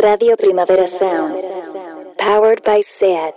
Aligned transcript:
Radio 0.00 0.34
Primavera 0.34 0.86
Sound. 0.86 1.36
Powered 2.16 2.62
by 2.64 2.80
SEAT. 2.80 3.34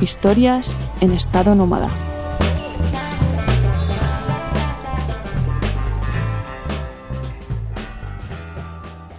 Historias 0.00 0.78
en 1.02 1.12
estado 1.12 1.54
nómada. 1.54 1.90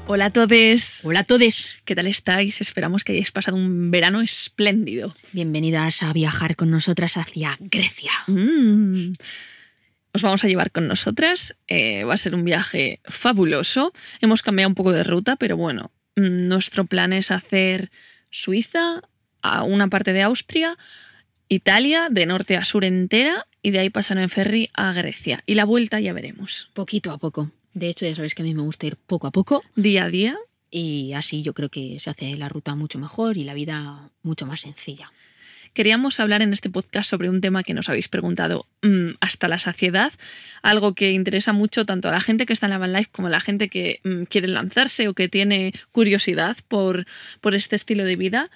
Hola 0.07 0.25
a 0.25 0.29
todos. 0.31 1.05
Hola 1.05 1.19
a 1.19 1.23
todos. 1.23 1.75
¿Qué 1.85 1.93
tal 1.93 2.07
estáis? 2.07 2.61
Esperamos 2.61 3.03
que 3.03 3.11
hayáis 3.11 3.31
pasado 3.31 3.57
un 3.57 3.91
verano 3.91 4.21
espléndido. 4.21 5.13
Bienvenidas 5.33 6.01
a 6.01 6.13
viajar 6.13 6.55
con 6.55 6.71
nosotras 6.71 7.15
hacia 7.15 7.57
Grecia. 7.59 8.11
Mm. 8.25 9.13
Os 10.13 10.23
vamos 10.23 10.43
a 10.43 10.47
llevar 10.47 10.71
con 10.71 10.87
nosotras. 10.87 11.55
Eh, 11.67 12.05
va 12.05 12.15
a 12.15 12.17
ser 12.17 12.33
un 12.33 12.43
viaje 12.43 13.01
fabuloso. 13.05 13.93
Hemos 14.19 14.41
cambiado 14.41 14.69
un 14.69 14.75
poco 14.75 14.91
de 14.91 15.03
ruta, 15.03 15.35
pero 15.35 15.57
bueno, 15.57 15.91
mm, 16.15 16.47
nuestro 16.47 16.85
plan 16.85 17.13
es 17.13 17.29
hacer 17.29 17.91
Suiza, 18.31 19.01
a 19.41 19.63
una 19.63 19.87
parte 19.87 20.13
de 20.13 20.21
Austria, 20.21 20.77
Italia, 21.47 22.09
de 22.09 22.25
norte 22.25 22.57
a 22.57 22.65
sur 22.65 22.85
entera, 22.85 23.47
y 23.61 23.71
de 23.71 23.79
ahí 23.79 23.89
pasar 23.89 24.17
en 24.17 24.29
ferry 24.29 24.69
a 24.73 24.93
Grecia. 24.93 25.43
Y 25.45 25.55
la 25.55 25.65
vuelta 25.65 25.99
ya 25.99 26.13
veremos. 26.13 26.69
Poquito 26.73 27.11
a 27.11 27.17
poco. 27.17 27.51
De 27.73 27.89
hecho, 27.89 28.05
ya 28.05 28.15
sabéis 28.15 28.35
que 28.35 28.41
a 28.41 28.45
mí 28.45 28.53
me 28.53 28.63
gusta 28.63 28.87
ir 28.87 28.97
poco 28.97 29.27
a 29.27 29.31
poco 29.31 29.63
Día 29.75 30.05
a 30.05 30.09
día. 30.09 30.37
y 30.69 31.13
así 31.13 31.43
yo 31.43 31.53
creo 31.53 31.69
que 31.69 31.99
se 31.99 32.09
hace 32.09 32.37
la 32.37 32.47
ruta 32.47 32.75
mucho 32.75 32.97
mejor 32.97 33.37
y 33.37 33.43
la 33.43 33.53
vida 33.53 34.09
mucho 34.23 34.45
más 34.45 34.61
sencilla. 34.61 35.11
Queríamos 35.73 36.19
hablar 36.19 36.41
en 36.41 36.51
este 36.51 36.69
podcast 36.69 37.09
sobre 37.09 37.29
un 37.29 37.39
tema 37.39 37.63
que 37.63 37.73
nos 37.73 37.87
habéis 37.87 38.09
preguntado 38.09 38.67
mm, 38.81 39.11
hasta 39.21 39.47
la 39.47 39.57
saciedad, 39.57 40.11
algo 40.61 40.93
que 40.95 41.13
interesa 41.13 41.53
mucho 41.53 41.85
tanto 41.85 42.09
a 42.09 42.11
la 42.11 42.19
gente 42.19 42.45
que 42.45 42.51
está 42.51 42.65
en 42.65 42.71
la 42.71 42.77
van 42.77 42.91
life 42.91 43.09
como 43.09 43.29
a 43.29 43.31
la 43.31 43.39
gente 43.39 43.69
que 43.69 44.01
mm, 44.03 44.23
quiere 44.23 44.49
lanzarse 44.49 45.07
o 45.07 45.13
que 45.13 45.29
tiene 45.29 45.73
curiosidad 45.93 46.57
por, 46.67 47.05
por 47.39 47.55
este 47.55 47.77
estilo 47.77 48.03
de 48.03 48.17
vida. 48.17 48.51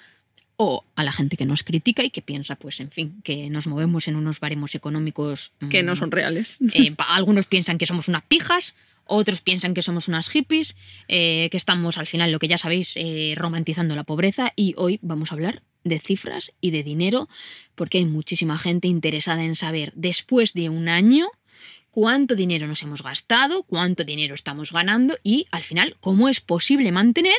O 0.58 0.86
a 0.96 1.04
la 1.04 1.12
gente 1.12 1.36
que 1.38 1.46
nos 1.46 1.64
critica 1.64 2.04
y 2.04 2.10
que 2.10 2.22
piensa, 2.22 2.56
pues 2.56 2.80
en 2.80 2.92
fin, 2.92 3.22
que 3.24 3.50
nos 3.50 3.68
movemos 3.68 4.08
en 4.08 4.16
unos 4.16 4.40
baremos 4.40 4.74
económicos 4.76 5.52
que 5.70 5.84
mm, 5.84 5.86
no 5.86 5.96
son 5.96 6.12
reales. 6.12 6.60
eh, 6.74 6.96
algunos 7.10 7.48
piensan 7.48 7.78
que 7.78 7.86
somos 7.86 8.08
unas 8.08 8.24
pijas, 8.24 8.76
otros 9.06 9.42
piensan 9.42 9.74
que 9.74 9.82
somos 9.82 10.08
unas 10.08 10.30
hippies, 10.30 10.76
eh, 11.08 11.50
que 11.52 11.58
estamos 11.58 11.98
al 11.98 12.08
final, 12.08 12.32
lo 12.32 12.40
que 12.40 12.48
ya 12.48 12.58
sabéis, 12.58 12.94
eh, 12.96 13.34
romantizando 13.38 13.96
la 13.96 14.04
pobreza 14.04 14.52
y 14.56 14.74
hoy 14.78 15.00
vamos 15.02 15.32
a 15.32 15.36
hablar 15.36 15.62
de 15.84 16.00
cifras 16.00 16.54
y 16.62 16.72
de 16.72 16.84
dinero 16.84 17.30
porque 17.76 18.00
hay 18.00 18.06
muchísima 18.06 18.58
gente 18.58 18.88
interesada 18.88 19.44
en 19.44 19.56
saber 19.56 19.94
después 19.96 20.54
de 20.54 20.70
un 20.70 20.90
año 20.90 21.28
cuánto 21.92 22.36
dinero 22.36 22.68
nos 22.68 22.82
hemos 22.82 23.04
gastado, 23.04 23.64
cuánto 23.64 24.04
dinero 24.04 24.36
estamos 24.36 24.74
ganando 24.74 25.16
y 25.24 25.46
al 25.52 25.64
final 25.64 25.96
cómo 26.00 26.28
es 26.28 26.42
posible 26.42 26.92
mantener 26.92 27.38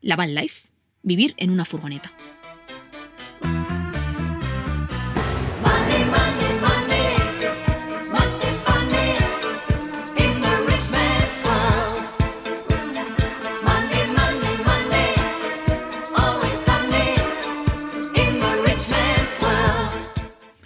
la 0.00 0.16
van 0.16 0.34
life, 0.34 0.68
vivir 1.04 1.34
en 1.36 1.50
una 1.50 1.64
furgoneta. 1.64 2.10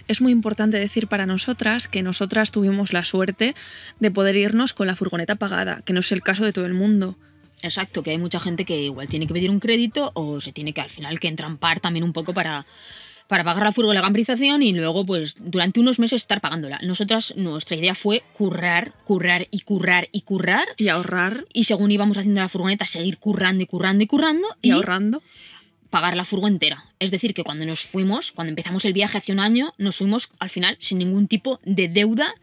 Es 0.09 0.21
muy 0.21 0.31
importante 0.31 0.79
decir 0.79 1.07
para 1.07 1.27
nosotras 1.27 1.87
que 1.87 2.01
nosotras 2.01 2.49
tuvimos 2.49 2.93
la 2.93 3.05
suerte 3.05 3.53
de 3.99 4.09
poder 4.09 4.35
irnos 4.37 4.73
con 4.73 4.87
la 4.87 4.95
furgoneta 4.95 5.35
pagada, 5.35 5.81
que 5.85 5.93
no 5.93 5.99
es 5.99 6.11
el 6.11 6.23
caso 6.23 6.43
de 6.43 6.51
todo 6.51 6.65
el 6.65 6.73
mundo. 6.73 7.15
Exacto, 7.61 8.03
que 8.03 8.11
hay 8.11 8.17
mucha 8.17 8.39
gente 8.39 8.65
que 8.65 8.83
igual 8.83 9.09
tiene 9.09 9.27
que 9.27 9.33
pedir 9.33 9.49
un 9.49 9.59
crédito 9.59 10.11
o 10.15 10.39
se 10.39 10.51
tiene 10.51 10.73
que 10.73 10.81
al 10.81 10.89
final 10.89 11.19
que 11.19 11.27
entrampar 11.27 11.79
también 11.79 12.03
un 12.03 12.13
poco 12.13 12.33
para, 12.33 12.65
para 13.27 13.43
pagar 13.43 13.63
la 13.63 13.71
furgo 13.71 13.93
la 13.93 14.01
gambrización 14.01 14.63
y 14.63 14.73
luego 14.73 15.05
pues 15.05 15.35
durante 15.39 15.79
unos 15.79 15.99
meses 15.99 16.21
estar 16.21 16.41
pagándola. 16.41 16.79
Nosotras, 16.83 17.35
nuestra 17.35 17.77
idea 17.77 17.95
fue 17.95 18.23
currar, 18.33 18.93
currar 19.03 19.47
y 19.51 19.61
currar 19.61 20.09
y 20.11 20.21
currar 20.21 20.67
Y 20.77 20.87
ahorrar 20.87 21.45
y 21.53 21.65
según 21.65 21.91
íbamos 21.91 22.17
haciendo 22.17 22.41
la 22.41 22.49
furgoneta 22.49 22.85
seguir 22.85 23.17
currando 23.17 23.63
y 23.63 23.67
currando 23.67 24.03
y 24.03 24.07
currando 24.07 24.47
y 24.61 24.69
y, 24.69 24.71
ahorrando. 24.71 25.21
pagar 25.89 26.15
la 26.15 26.23
furgo 26.23 26.47
entera. 26.47 26.85
Es 26.97 27.11
decir, 27.11 27.33
que 27.33 27.43
cuando 27.43 27.65
nos 27.65 27.81
fuimos, 27.81 28.31
cuando 28.31 28.49
empezamos 28.49 28.83
el 28.85 28.93
viaje 28.93 29.17
hace 29.17 29.31
un 29.31 29.39
año, 29.39 29.73
nos 29.77 29.97
fuimos 29.97 30.29
al 30.39 30.49
final 30.49 30.77
sin 30.79 30.97
ningún 30.97 31.27
tipo 31.27 31.59
de 31.65 31.87
deuda 31.87 32.33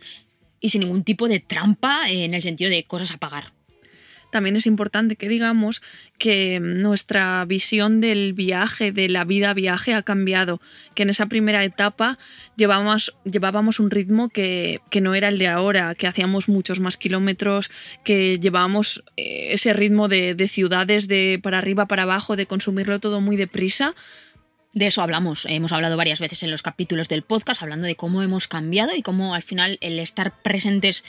y 0.61 0.71
sin 0.71 0.83
ningún 0.83 1.05
tipo 1.05 1.27
de 1.27 1.41
trampa 1.41 2.09
en 2.09 2.35
el 2.35 2.43
sentido 2.43 2.71
de 2.71 2.85
cosas 2.85 3.11
a 3.11 3.17
pagar. 3.17 3.56
También 4.31 4.57
es 4.57 4.67
importante 4.67 5.17
que 5.17 5.29
digamos 5.29 5.83
que 6.19 6.61
nuestra 6.61 7.45
visión 7.45 8.01
del 8.01 8.33
viaje, 8.33 8.93
de 8.93 9.09
la 9.09 9.25
vida 9.25 9.55
viaje, 9.55 9.95
ha 9.95 10.03
cambiado. 10.03 10.61
Que 10.95 11.05
en 11.05 11.11
esa 11.11 11.27
primera 11.27 11.65
etapa 11.65 12.19
llevábamos, 12.57 13.17
llevábamos 13.25 13.81
un 13.81 13.91
ritmo 13.91 14.29
que, 14.29 14.81
que 14.91 15.01
no 15.01 15.15
era 15.15 15.29
el 15.29 15.39
de 15.39 15.49
ahora, 15.49 15.95
que 15.95 16.07
hacíamos 16.07 16.49
muchos 16.49 16.81
más 16.81 16.97
kilómetros, 16.97 17.71
que 18.05 18.39
llevábamos 18.39 19.05
eh, 19.17 19.49
ese 19.51 19.73
ritmo 19.73 20.09
de, 20.09 20.35
de 20.35 20.49
ciudades 20.49 21.09
de 21.09 21.41
para 21.43 21.59
arriba, 21.59 21.87
para 21.87 22.03
abajo, 22.03 22.37
de 22.37 22.47
consumirlo 22.47 23.01
todo 23.01 23.21
muy 23.21 23.37
deprisa. 23.37 23.95
De 24.77 24.89
eso 24.89 25.01
hablamos, 25.01 25.47
hemos 25.49 25.73
hablado 25.73 25.97
varias 25.97 26.21
veces 26.21 26.43
en 26.43 26.51
los 26.51 26.61
capítulos 26.61 27.09
del 27.09 27.23
podcast, 27.23 27.63
hablando 27.63 27.87
de 27.87 27.97
cómo 27.97 28.23
hemos 28.23 28.47
cambiado 28.47 28.95
y 28.95 29.01
cómo 29.01 29.35
al 29.35 29.43
final 29.43 29.79
el 29.81 29.99
estar 29.99 30.43
presentes 30.43 31.03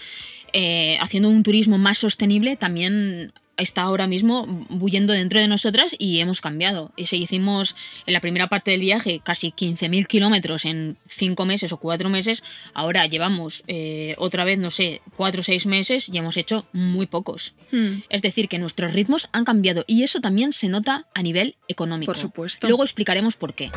eh, 0.54 0.98
haciendo 1.02 1.28
un 1.28 1.44
turismo 1.44 1.78
más 1.78 1.98
sostenible 1.98 2.56
también 2.56 3.34
está 3.58 3.82
ahora 3.82 4.08
mismo 4.08 4.46
bulliendo 4.70 5.14
dentro 5.14 5.40
de 5.40 5.48
nosotras 5.48 5.96
y 5.98 6.20
hemos 6.20 6.42
cambiado. 6.42 6.92
Y 6.96 7.08
si 7.08 7.18
hicimos 7.18 7.76
en 8.06 8.14
la 8.14 8.22
primera 8.22 8.48
parte 8.48 8.72
del 8.72 8.82
viaje 8.82 9.22
casi 9.24 9.52
15.000 9.52 10.08
kilómetros 10.08 10.66
en 10.66 10.98
5 11.08 11.46
meses 11.46 11.72
o 11.72 11.78
4 11.78 12.10
meses, 12.10 12.44
ahora 12.74 13.06
llevamos 13.06 13.64
eh, 13.68 14.16
otra 14.18 14.46
vez, 14.46 14.58
no 14.60 14.72
sé, 14.72 15.02
4 15.18 15.42
o 15.42 15.44
6 15.44 15.66
meses 15.66 16.10
y 16.10 16.18
hemos 16.18 16.38
hecho 16.38 16.66
muy 16.74 17.08
pocos. 17.08 17.54
Hmm. 17.72 18.00
Es 18.10 18.22
decir, 18.22 18.48
que 18.48 18.60
nuestros 18.60 18.94
ritmos 18.94 19.30
han 19.32 19.46
cambiado 19.46 19.84
y 19.88 20.04
eso 20.04 20.22
también 20.22 20.54
se 20.54 20.70
nota 20.70 21.08
a 21.14 21.22
nivel 21.22 21.56
económico. 21.68 22.12
Por 22.12 22.20
supuesto. 22.20 22.68
Luego 22.68 22.84
explicaremos 22.84 23.36
por 23.36 23.54
qué. 23.54 23.72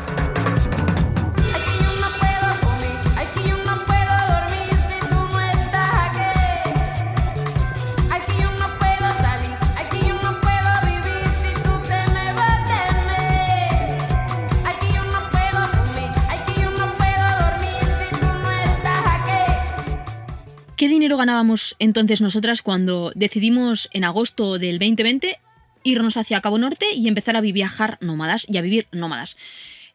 Dinero 21.01 21.17
ganábamos 21.17 21.75
entonces 21.79 22.21
nosotras 22.21 22.61
cuando 22.61 23.11
decidimos 23.15 23.89
en 23.91 24.03
agosto 24.03 24.59
del 24.59 24.77
2020 24.77 25.39
irnos 25.83 26.15
hacia 26.15 26.41
Cabo 26.41 26.59
Norte 26.59 26.85
y 26.93 27.07
empezar 27.07 27.35
a 27.35 27.41
viajar 27.41 27.97
nómadas 28.01 28.45
y 28.47 28.57
a 28.57 28.61
vivir 28.61 28.87
nómadas? 28.91 29.35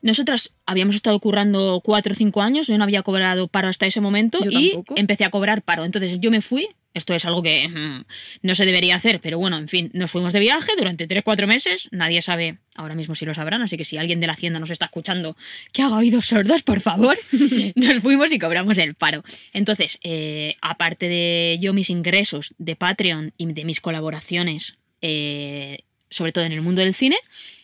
Nosotras 0.02 0.54
habíamos 0.66 0.96
estado 0.96 1.16
currando 1.20 1.80
cuatro 1.84 2.12
o 2.12 2.16
cinco 2.16 2.42
años, 2.42 2.66
yo 2.66 2.76
no 2.76 2.82
había 2.82 3.02
cobrado 3.02 3.46
paro 3.46 3.68
hasta 3.68 3.86
ese 3.86 4.00
momento 4.00 4.40
Yo 4.42 4.50
y 4.50 4.70
tampoco. 4.72 4.94
empecé 4.96 5.24
a 5.24 5.30
cobrar 5.30 5.62
paro. 5.62 5.84
Entonces 5.84 6.18
yo 6.18 6.32
me 6.32 6.42
fui, 6.42 6.68
esto 6.96 7.14
es 7.14 7.26
algo 7.26 7.42
que 7.42 7.68
mm, 7.68 8.04
no 8.42 8.54
se 8.54 8.64
debería 8.64 8.96
hacer, 8.96 9.20
pero 9.20 9.38
bueno, 9.38 9.58
en 9.58 9.68
fin, 9.68 9.90
nos 9.92 10.10
fuimos 10.10 10.32
de 10.32 10.40
viaje 10.40 10.72
durante 10.78 11.06
tres, 11.06 11.22
cuatro 11.22 11.46
meses, 11.46 11.88
nadie 11.92 12.22
sabe 12.22 12.58
ahora 12.74 12.94
mismo 12.94 13.14
si 13.14 13.26
lo 13.26 13.34
sabrán, 13.34 13.60
así 13.60 13.76
que 13.76 13.84
si 13.84 13.98
alguien 13.98 14.18
de 14.18 14.26
la 14.26 14.32
hacienda 14.32 14.58
nos 14.58 14.70
está 14.70 14.86
escuchando, 14.86 15.36
que 15.72 15.82
haga 15.82 15.98
oídos 15.98 16.24
sordos, 16.26 16.62
por 16.62 16.80
favor, 16.80 17.18
nos 17.74 18.00
fuimos 18.00 18.32
y 18.32 18.38
cobramos 18.38 18.78
el 18.78 18.94
paro. 18.94 19.22
Entonces, 19.52 19.98
eh, 20.04 20.56
aparte 20.62 21.08
de 21.08 21.58
yo 21.60 21.74
mis 21.74 21.90
ingresos 21.90 22.54
de 22.56 22.76
Patreon 22.76 23.34
y 23.36 23.52
de 23.52 23.64
mis 23.66 23.82
colaboraciones, 23.82 24.78
eh, 25.02 25.80
sobre 26.08 26.32
todo 26.32 26.44
en 26.44 26.52
el 26.52 26.62
mundo 26.62 26.80
del 26.80 26.94
cine, 26.94 27.16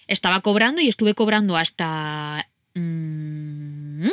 estaba 0.09 0.43
cobrando 0.43 0.83
y 0.83 0.89
estuve 0.89 1.15
cobrando 1.15 1.57
hasta 1.57 2.51
mm, 2.75 4.09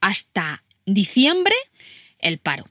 hasta 0.00 0.62
diciembre 0.86 1.54
el 2.20 2.38
paro. 2.38 2.64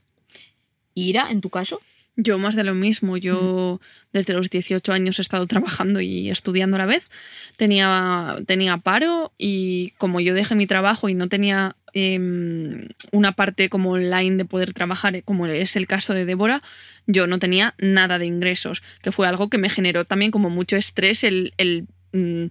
Ira, 0.93 1.27
en 1.29 1.41
tu 1.41 1.49
caso, 1.49 1.81
Yo 2.17 2.37
más 2.37 2.55
de 2.55 2.63
lo 2.63 2.75
mismo. 2.75 3.17
Yo 3.17 3.79
desde 4.11 4.33
los 4.33 4.49
18 4.49 4.91
años 4.91 5.17
he 5.17 5.21
estado 5.21 5.47
trabajando 5.47 6.01
y 6.01 6.29
estudiando 6.29 6.75
a 6.75 6.79
la 6.79 6.85
vez. 6.85 7.07
Tenía, 7.57 8.37
tenía 8.45 8.77
paro 8.77 9.31
y 9.37 9.91
como 9.97 10.19
yo 10.19 10.33
dejé 10.33 10.55
mi 10.55 10.67
trabajo 10.67 11.07
y 11.09 11.13
no 11.13 11.29
tenía 11.29 11.75
em, 11.93 12.89
una 13.11 13.31
parte 13.33 13.69
como 13.69 13.91
online 13.91 14.35
de 14.37 14.45
poder 14.45 14.73
trabajar, 14.73 15.23
como 15.23 15.45
es 15.47 15.75
el 15.75 15.87
caso 15.87 16.13
de 16.13 16.25
Débora, 16.25 16.61
yo 17.07 17.27
no 17.27 17.39
tenía 17.39 17.75
nada 17.79 18.19
de 18.19 18.25
ingresos, 18.25 18.81
que 19.01 19.11
fue 19.11 19.27
algo 19.27 19.49
que 19.49 19.57
me 19.57 19.69
generó 19.69 20.05
también 20.05 20.31
como 20.31 20.49
mucho 20.49 20.75
estrés 20.77 21.23
el, 21.23 21.53
el 21.57 21.87
mm, 22.13 22.45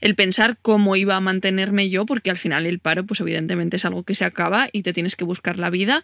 el 0.00 0.14
pensar 0.14 0.56
cómo 0.60 0.96
iba 0.96 1.16
a 1.16 1.20
mantenerme 1.20 1.88
yo, 1.90 2.06
porque 2.06 2.30
al 2.30 2.36
final 2.36 2.66
el 2.66 2.80
paro, 2.80 3.06
pues 3.06 3.20
evidentemente 3.20 3.76
es 3.76 3.84
algo 3.84 4.02
que 4.04 4.14
se 4.14 4.24
acaba 4.24 4.68
y 4.72 4.82
te 4.82 4.92
tienes 4.92 5.16
que 5.16 5.24
buscar 5.24 5.56
la 5.58 5.70
vida. 5.70 6.02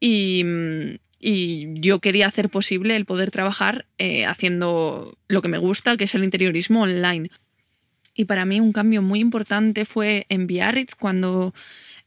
Y, 0.00 0.44
mm, 0.44 0.96
y 1.22 1.68
yo 1.74 2.00
quería 2.00 2.26
hacer 2.26 2.50
posible 2.50 2.96
el 2.96 3.06
poder 3.06 3.30
trabajar 3.30 3.86
eh, 3.96 4.26
haciendo 4.26 5.16
lo 5.28 5.40
que 5.40 5.48
me 5.48 5.56
gusta, 5.56 5.96
que 5.96 6.04
es 6.04 6.14
el 6.16 6.24
interiorismo 6.24 6.82
online. 6.82 7.30
Y 8.12 8.24
para 8.24 8.44
mí 8.44 8.58
un 8.60 8.72
cambio 8.72 9.02
muy 9.02 9.20
importante 9.20 9.84
fue 9.84 10.26
en 10.28 10.48
Biarritz 10.48 10.96
cuando 10.96 11.54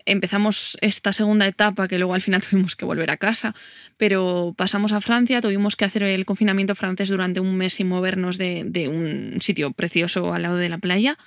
empezamos 0.05 0.77
esta 0.81 1.13
segunda 1.13 1.47
etapa, 1.47 1.87
que 1.87 1.97
luego 1.97 2.13
al 2.13 2.21
final 2.21 2.41
tuvimos 2.49 2.75
que 2.75 2.83
volver 2.83 3.09
a 3.09 3.15
casa, 3.15 3.55
pero 3.95 4.53
pasamos 4.57 4.91
a 4.91 4.99
Francia, 4.99 5.39
tuvimos 5.39 5.77
que 5.77 5.85
hacer 5.85 6.03
el 6.03 6.25
confinamiento 6.25 6.75
francés 6.75 7.07
durante 7.07 7.39
un 7.39 7.55
mes 7.55 7.75
sin 7.75 7.87
movernos 7.87 8.37
de, 8.37 8.65
de 8.65 8.89
un 8.89 9.37
sitio 9.39 9.71
precioso 9.71 10.33
al 10.33 10.41
lado 10.41 10.57
de 10.57 10.67
la 10.67 10.77
playa. 10.77 11.17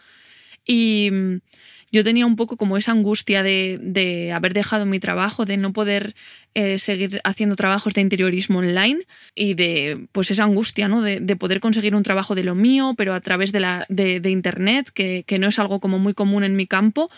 Y 0.67 1.11
yo 1.91 2.05
tenía 2.05 2.27
un 2.27 2.37
poco 2.37 2.57
como 2.57 2.77
esa 2.77 2.93
angustia 2.93 3.43
de, 3.43 3.79
de 3.81 4.33
haber 4.33 4.55
dejado 4.55 4.87
mi 4.87 5.01
trabajo, 5.01 5.45
de 5.45 5.57
no 5.57 5.73
poder 5.73 6.15
eh, 6.55 6.79
seguir 6.79 7.21
haciendo 7.25 7.57
trabajos 7.57 7.95
de 7.95 8.01
interiorismo 8.01 8.59
online 8.59 9.01
y 9.35 9.55
de 9.55 10.07
pues 10.13 10.31
esa 10.31 10.45
angustia, 10.45 10.89
¿no? 10.89 11.03
De, 11.03 11.21
de 11.21 11.37
poder 11.37 11.61
conseguir 11.61 11.95
un 11.95 12.03
trabajo 12.03 12.35
de 12.35 12.45
lo 12.45 12.55
mío, 12.55 12.95
pero 12.97 13.15
a 13.15 13.21
través 13.21 13.53
de, 13.53 13.61
la, 13.61 13.87
de, 13.89 14.21
internet, 14.29 14.91
que, 14.93 15.25
que 15.27 15.39
no 15.39 15.49
es 15.49 15.59
algo 15.59 15.81
como 15.81 15.99
muy 15.99 16.15
común 16.15 16.45
en 16.45 16.57
mi 16.57 16.67
campo. 16.67 17.11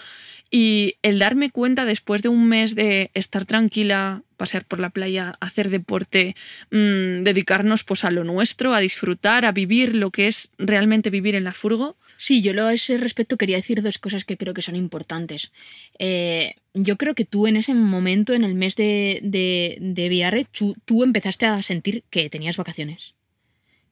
Y 0.51 0.97
el 1.03 1.21
darme 1.21 1.51
cuenta 1.51 1.85
después 1.85 2.23
de 2.23 2.29
un 2.29 2.49
mes 2.49 2.75
de 2.75 3.11
estar 3.15 3.45
tranquila, 3.45 4.25
pasear 4.37 4.65
por 4.65 4.81
la 4.81 4.91
playa, 4.91 5.37
hacer 5.41 5.71
deporte, 5.71 6.35
mmm, 6.71 7.23
dedicarnos 7.23 7.85
pues 7.85 8.05
a 8.05 8.11
lo 8.11 8.25
nuestro, 8.25 8.75
a 8.75 8.81
disfrutar, 8.81 9.45
a 9.45 9.53
vivir 9.53 9.95
lo 9.95 10.11
que 10.11 10.27
es 10.27 10.51
realmente 10.59 11.11
vivir 11.11 11.35
en 11.37 11.45
la 11.45 11.53
furgo. 11.53 11.97
Sí, 12.17 12.43
yo 12.43 12.67
a 12.67 12.73
ese 12.73 12.99
respecto 12.99 13.37
quería 13.37 13.57
decir 13.57 13.81
dos 13.81 13.99
cosas 13.99 14.25
que 14.25 14.37
creo 14.37 14.53
que 14.53 14.61
son 14.61 14.77
importantes. 14.77 15.53
Eh, 15.99 16.55
yo 16.75 16.97
creo 16.97 17.15
que 17.15 17.25
tú 17.25 17.47
en 17.47 17.57
ese 17.57 17.73
momento, 17.73 18.35
en 18.35 18.45
el 18.45 18.55
mes 18.55 18.77
de, 18.77 19.21
de, 19.23 19.79
de 19.81 20.47
tú 20.85 21.05
empezaste 21.05 21.47
a 21.47 21.63
sentir 21.63 22.03
que 22.11 22.29
tenías 22.29 22.57
vacaciones. 22.57 23.15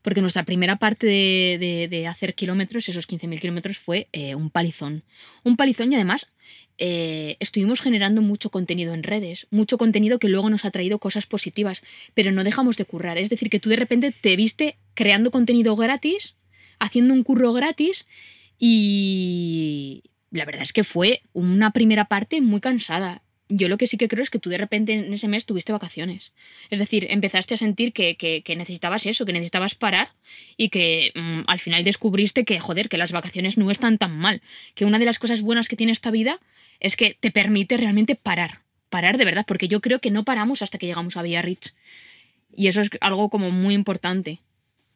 Porque 0.09 0.23
nuestra 0.23 0.45
primera 0.45 0.77
parte 0.77 1.07
de, 1.07 2.07
hacer 2.09 2.35
kilómetros, 2.35 2.89
esos 2.89 3.07
15.000 3.07 3.41
kilómetros, 3.43 3.77
fue 3.77 4.09
eh, 4.13 4.35
un 4.35 4.49
palizón. 4.49 5.03
Un 5.45 5.59
palizón 5.59 5.93
y 5.93 5.97
además 5.97 6.29
eh, 6.79 7.37
estuvimos 7.41 7.83
generando 7.83 8.23
mucho 8.23 8.49
contenido 8.49 8.95
en 8.95 9.03
redes, 9.03 9.49
mucho 9.51 9.77
contenido 9.77 10.19
que 10.19 10.31
luego 10.31 10.49
nos 10.49 10.65
ha 10.65 10.71
traído 10.71 10.99
cosas 10.99 11.27
positivas, 11.27 11.83
pero 12.15 12.33
no 12.33 12.43
dejamos 12.43 12.79
de 12.79 12.87
currar. 12.87 13.19
Es 13.19 13.29
decir, 13.29 13.51
que 13.51 13.61
tú 13.61 13.69
de 13.69 13.77
repente 13.77 14.11
te 14.11 14.35
viste 14.35 14.79
creando 14.95 15.31
contenido 15.31 15.77
gratis, 15.77 16.37
haciendo 16.79 17.13
un 17.13 17.23
curro 17.23 17.53
gratis 17.53 18.07
y 18.59 20.05
la 20.31 20.47
verdad 20.47 20.63
es 20.63 20.73
que 20.73 20.85
fue 20.85 21.21
una 21.35 21.71
primera 21.73 22.07
parte 22.07 22.41
muy 22.41 22.61
cansada. 22.61 23.21
Yo 23.49 23.69
lo 23.69 23.79
que 23.79 23.87
sí 23.87 23.97
que 23.97 24.09
creo 24.09 24.23
es 24.23 24.29
que 24.31 24.39
tú 24.39 24.51
de 24.51 24.59
repente 24.59 24.93
en 24.93 25.13
ese 25.13 25.27
mes 25.27 25.47
tuviste 25.47 25.73
vacaciones. 25.73 26.33
Es 26.69 26.79
decir, 26.79 27.07
empezaste 27.11 27.55
a 27.55 27.57
sentir 27.57 27.93
que, 27.93 28.43
necesitabas 28.57 29.07
eso, 29.07 29.25
que 29.25 29.33
necesitabas 29.33 29.75
parar 29.75 30.13
y 30.57 30.69
que 30.69 31.13
mmm, 31.15 31.41
al 31.47 31.59
final 31.59 31.83
descubriste 31.83 32.45
que, 32.45 32.61
joder, 32.61 32.89
que 32.89 32.99
las 32.99 33.13
vacaciones 33.13 33.57
no 33.57 33.71
están 33.71 33.97
tan 33.97 34.19
mal. 34.19 34.43
Que 34.75 34.85
una 34.85 34.99
de 34.99 35.07
las 35.07 35.19
cosas 35.19 35.41
buenas 35.41 35.69
que 35.69 35.77
tiene 35.77 35.93
esta 35.93 36.11
vida 36.11 36.41
es 36.81 36.97
que 36.97 37.17
te 37.19 37.31
permite 37.31 37.79
realmente 37.79 38.15
parar. 38.17 38.61
Parar 38.91 39.17
de 39.17 39.25
verdad, 39.25 39.45
porque 39.47 39.69
yo 39.69 39.81
creo 39.81 39.99
que 39.99 40.11
no 40.11 40.25
paramos 40.25 40.63
hasta 40.63 40.79
que 40.79 40.87
llegamos 40.87 41.17
a 41.17 41.23
Biarritz. 41.23 41.75
Y 42.55 42.69
eso 42.69 42.83
es 42.83 42.91
algo 43.01 43.31
como 43.31 43.51
muy 43.51 43.75
importante. 43.75 44.41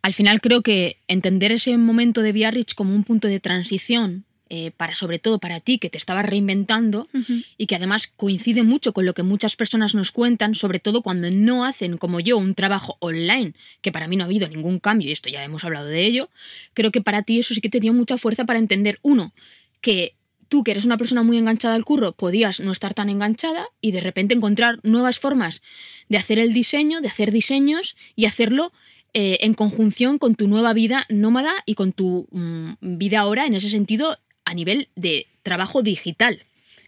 Al 0.03 0.13
final 0.13 0.41
creo 0.41 0.63
que 0.63 0.99
entender 1.09 1.53
ese 1.53 1.79
momento 1.79 2.23
de 2.23 2.33
Biarritz 2.33 2.75
como 2.75 2.95
un 2.95 3.05
punto 3.05 3.29
de 3.29 3.41
transición 3.41 4.27
eh, 4.55 4.71
para 4.71 4.95
sobre 4.95 5.19
todo 5.19 5.39
para 5.39 5.61
ti 5.61 5.79
que 5.79 5.89
te 5.89 5.97
estabas 5.97 6.27
reinventando 6.27 7.09
uh 7.15 7.19
-huh. 7.19 7.45
y 7.57 7.65
que 7.65 7.75
además 7.75 8.07
coincide 8.07 8.63
mucho 8.63 8.93
con 8.93 9.07
lo 9.07 9.15
que 9.15 9.23
muchas 9.23 9.57
personas 9.57 9.95
nos 9.95 10.13
cuentan, 10.13 10.55
sobre 10.55 10.79
todo 10.79 11.01
cuando 11.01 11.31
no 11.31 11.65
hacen 11.65 11.97
como 11.97 12.21
yo 12.21 12.37
un 12.37 12.55
trabajo 12.55 12.99
online, 13.01 13.55
que 13.81 13.93
para 13.93 14.09
mí 14.09 14.17
no 14.17 14.25
ha 14.25 14.27
habido 14.27 14.47
ningún 14.49 14.79
cambio 14.79 15.09
y 15.09 15.13
esto 15.13 15.31
ya 15.31 15.43
hemos 15.43 15.65
hablado 15.65 15.87
de 15.87 16.05
ello, 16.05 16.29
creo 16.75 16.93
que 16.93 17.01
para 17.01 17.23
ti 17.23 17.39
eso 17.39 17.55
sí 17.55 17.63
que 17.63 17.71
te 17.71 17.81
dio 17.81 17.95
mucha 17.95 18.19
fuerza 18.19 18.45
para 18.45 18.59
entender, 18.59 18.99
uno, 19.01 19.33
que 19.81 20.17
tú 20.51 20.65
que 20.65 20.73
eres 20.73 20.85
una 20.85 20.99
persona 20.99 21.23
muy 21.23 21.39
enganchada 21.39 21.75
al 21.75 21.87
curro, 21.87 22.13
podías 22.13 22.61
no 22.61 22.73
estar 22.73 22.93
tan 22.93 23.09
enganchada 23.09 23.69
y 23.81 23.93
de 23.93 24.03
repente 24.03 24.35
encontrar 24.35 24.81
nuevas 24.83 25.19
formas 25.19 25.63
de 26.11 26.19
hacer 26.19 26.39
el 26.39 26.53
diseño, 26.53 27.01
de 27.01 27.09
hacer 27.09 27.33
diseños 27.33 27.97
y 28.17 28.27
hacerlo 28.27 28.71
eh, 29.15 29.39
en 29.43 29.53
conjunción 29.53 30.17
con 30.17 30.35
tu 30.35 30.49
nueva 30.49 30.73
vida 30.73 31.05
nómada 31.11 31.53
y 31.67 31.75
con 31.75 31.93
tu 31.93 32.29
mmm, 32.33 32.73
vida 32.81 33.21
ahora 33.21 33.47
en 33.47 33.55
ese 33.55 33.69
sentido 33.69 34.19
a 34.45 34.55
nivel 34.55 34.89
de 34.97 35.27
trabajo 35.43 35.83
digital. 35.83 36.43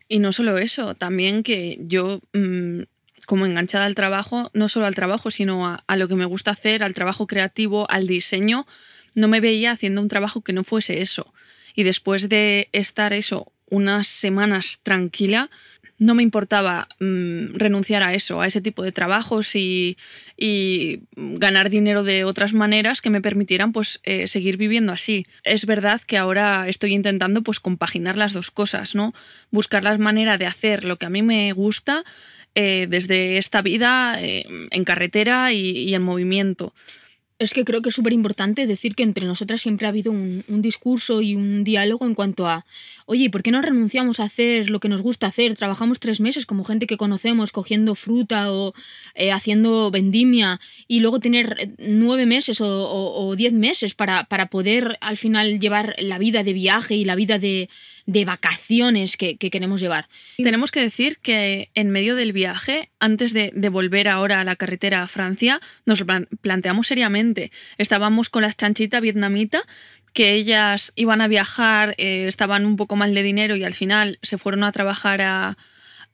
Y 0.08 0.18
no 0.18 0.32
solo 0.32 0.58
eso, 0.58 0.94
también 0.94 1.42
que 1.42 1.78
yo, 1.80 2.20
mmm, 2.32 2.82
como 3.26 3.46
enganchada 3.46 3.86
al 3.86 3.94
trabajo, 3.94 4.50
no 4.52 4.68
solo 4.68 4.86
al 4.86 4.94
trabajo, 4.94 5.30
sino 5.30 5.66
a, 5.66 5.96
lo 5.96 6.08
que 6.08 6.14
me 6.14 6.26
gusta 6.26 6.50
hacer, 6.50 6.82
al 6.82 6.94
trabajo 6.94 7.26
creativo, 7.26 7.90
al 7.90 8.06
diseño, 8.06 8.66
no 9.14 9.28
me 9.28 9.40
veía 9.40 9.72
haciendo 9.72 10.00
un 10.00 10.08
trabajo 10.08 10.42
que 10.42 10.52
no 10.52 10.64
fuese 10.64 11.00
eso. 11.00 11.32
Y 11.74 11.84
después 11.84 12.28
de 12.28 12.68
estar 12.72 13.12
eso 13.12 13.52
unas 13.70 14.06
semanas 14.06 14.80
tranquila, 14.82 15.50
no 15.98 16.14
me 16.14 16.22
importaba 16.22 16.88
mmm, 16.98 17.54
renunciar 17.54 18.02
a 18.02 18.14
eso, 18.14 18.40
a 18.40 18.46
ese 18.46 18.60
tipo 18.60 18.82
de 18.82 18.92
trabajos 18.92 19.54
y, 19.54 19.96
y, 20.36 21.02
ganar 21.16 21.70
dinero 21.70 22.02
de 22.02 22.24
otras 22.24 22.52
maneras 22.52 23.00
que 23.00 23.10
me 23.10 23.20
permitieran 23.20 23.72
pues 23.72 24.00
eh, 24.04 24.26
seguir 24.26 24.56
viviendo 24.56 24.92
así. 24.92 25.26
Es 25.44 25.66
verdad 25.66 26.00
que 26.00 26.18
ahora 26.18 26.66
estoy 26.68 26.94
intentando 26.94 27.42
pues 27.42 27.60
compaginar 27.60 28.16
las 28.16 28.32
dos 28.32 28.50
cosas, 28.50 28.94
¿no? 28.94 29.14
Buscar 29.50 29.82
la 29.82 29.96
manera 29.98 30.36
de 30.38 30.46
hacer 30.46 30.84
lo 30.84 30.96
que 30.96 31.06
a 31.06 31.10
mí 31.10 31.22
me 31.22 31.52
gusta 31.52 32.04
eh, 32.54 32.86
desde 32.88 33.38
esta 33.38 33.62
vida 33.62 34.16
eh, 34.20 34.46
en 34.70 34.84
carretera 34.84 35.52
y 35.52 35.94
en 35.94 36.02
movimiento. 36.02 36.74
Es 37.44 37.52
que 37.52 37.64
creo 37.64 37.82
que 37.82 37.90
es 37.90 37.94
súper 37.94 38.14
importante 38.14 38.66
decir 38.66 38.94
que 38.94 39.02
entre 39.02 39.26
nosotras 39.26 39.60
siempre 39.60 39.86
ha 39.86 39.90
habido 39.90 40.10
un, 40.10 40.42
discurso 40.62 41.20
y 41.20 41.34
un 41.34 41.62
diálogo 41.62 42.06
en 42.06 42.14
cuanto 42.14 42.46
a, 42.46 42.64
oye, 43.04 43.28
¿por 43.28 43.42
qué 43.42 43.50
no 43.50 43.60
renunciamos 43.60 44.18
a 44.18 44.24
hacer 44.24 44.70
lo 44.70 44.80
que 44.80 44.88
nos 44.88 45.02
gusta 45.02 45.26
hacer? 45.26 45.54
Trabajamos 45.54 46.00
tres 46.00 46.20
meses 46.20 46.46
como 46.46 46.64
gente 46.64 46.86
que 46.86 46.96
conocemos, 46.96 47.52
cogiendo 47.52 47.94
fruta 47.94 48.50
o 48.50 48.72
eh, 49.14 49.30
haciendo 49.30 49.90
vendimia 49.90 50.58
y 50.88 51.00
luego 51.00 51.20
tener 51.20 51.74
nueve 51.78 52.24
meses 52.24 52.62
o, 52.62 52.66
o, 52.66 53.26
o 53.26 53.36
diez 53.36 53.52
meses 53.52 53.94
para, 53.94 54.24
para 54.24 54.46
poder 54.46 54.96
al 55.02 55.18
final 55.18 55.60
llevar 55.60 55.94
la 55.98 56.18
vida 56.18 56.44
de 56.44 56.54
viaje 56.54 56.94
y 56.94 57.04
la 57.04 57.14
vida 57.14 57.38
de, 57.38 57.68
de 58.06 58.24
vacaciones 58.24 59.16
que, 59.16 59.36
que, 59.36 59.50
queremos 59.50 59.80
llevar. 59.80 60.08
Tenemos 60.36 60.70
que 60.70 60.80
decir 60.80 61.18
que 61.18 61.70
en 61.74 61.90
medio 61.90 62.16
del 62.16 62.32
viaje, 62.32 62.90
antes 63.00 63.32
de, 63.32 63.50
volver 63.70 64.08
ahora 64.08 64.40
a 64.40 64.44
la 64.44 64.56
carretera 64.56 65.02
a 65.02 65.08
Francia, 65.08 65.60
nos 65.86 66.04
planteamos 66.40 66.86
seriamente. 66.86 67.50
Estábamos 67.78 68.28
con 68.28 68.42
las 68.42 68.56
chanchitas 68.56 69.00
vietnamita 69.00 69.62
que 70.12 70.32
ellas 70.32 70.92
iban 70.94 71.20
a 71.20 71.28
viajar, 71.28 71.94
eh, 71.98 72.26
estaban 72.28 72.66
un 72.66 72.76
poco 72.76 72.94
mal 72.94 73.14
de 73.14 73.22
dinero 73.22 73.56
y 73.56 73.64
al 73.64 73.74
final 73.74 74.18
se 74.22 74.38
fueron 74.38 74.62
a 74.62 74.70
trabajar 74.70 75.20
a, 75.20 75.56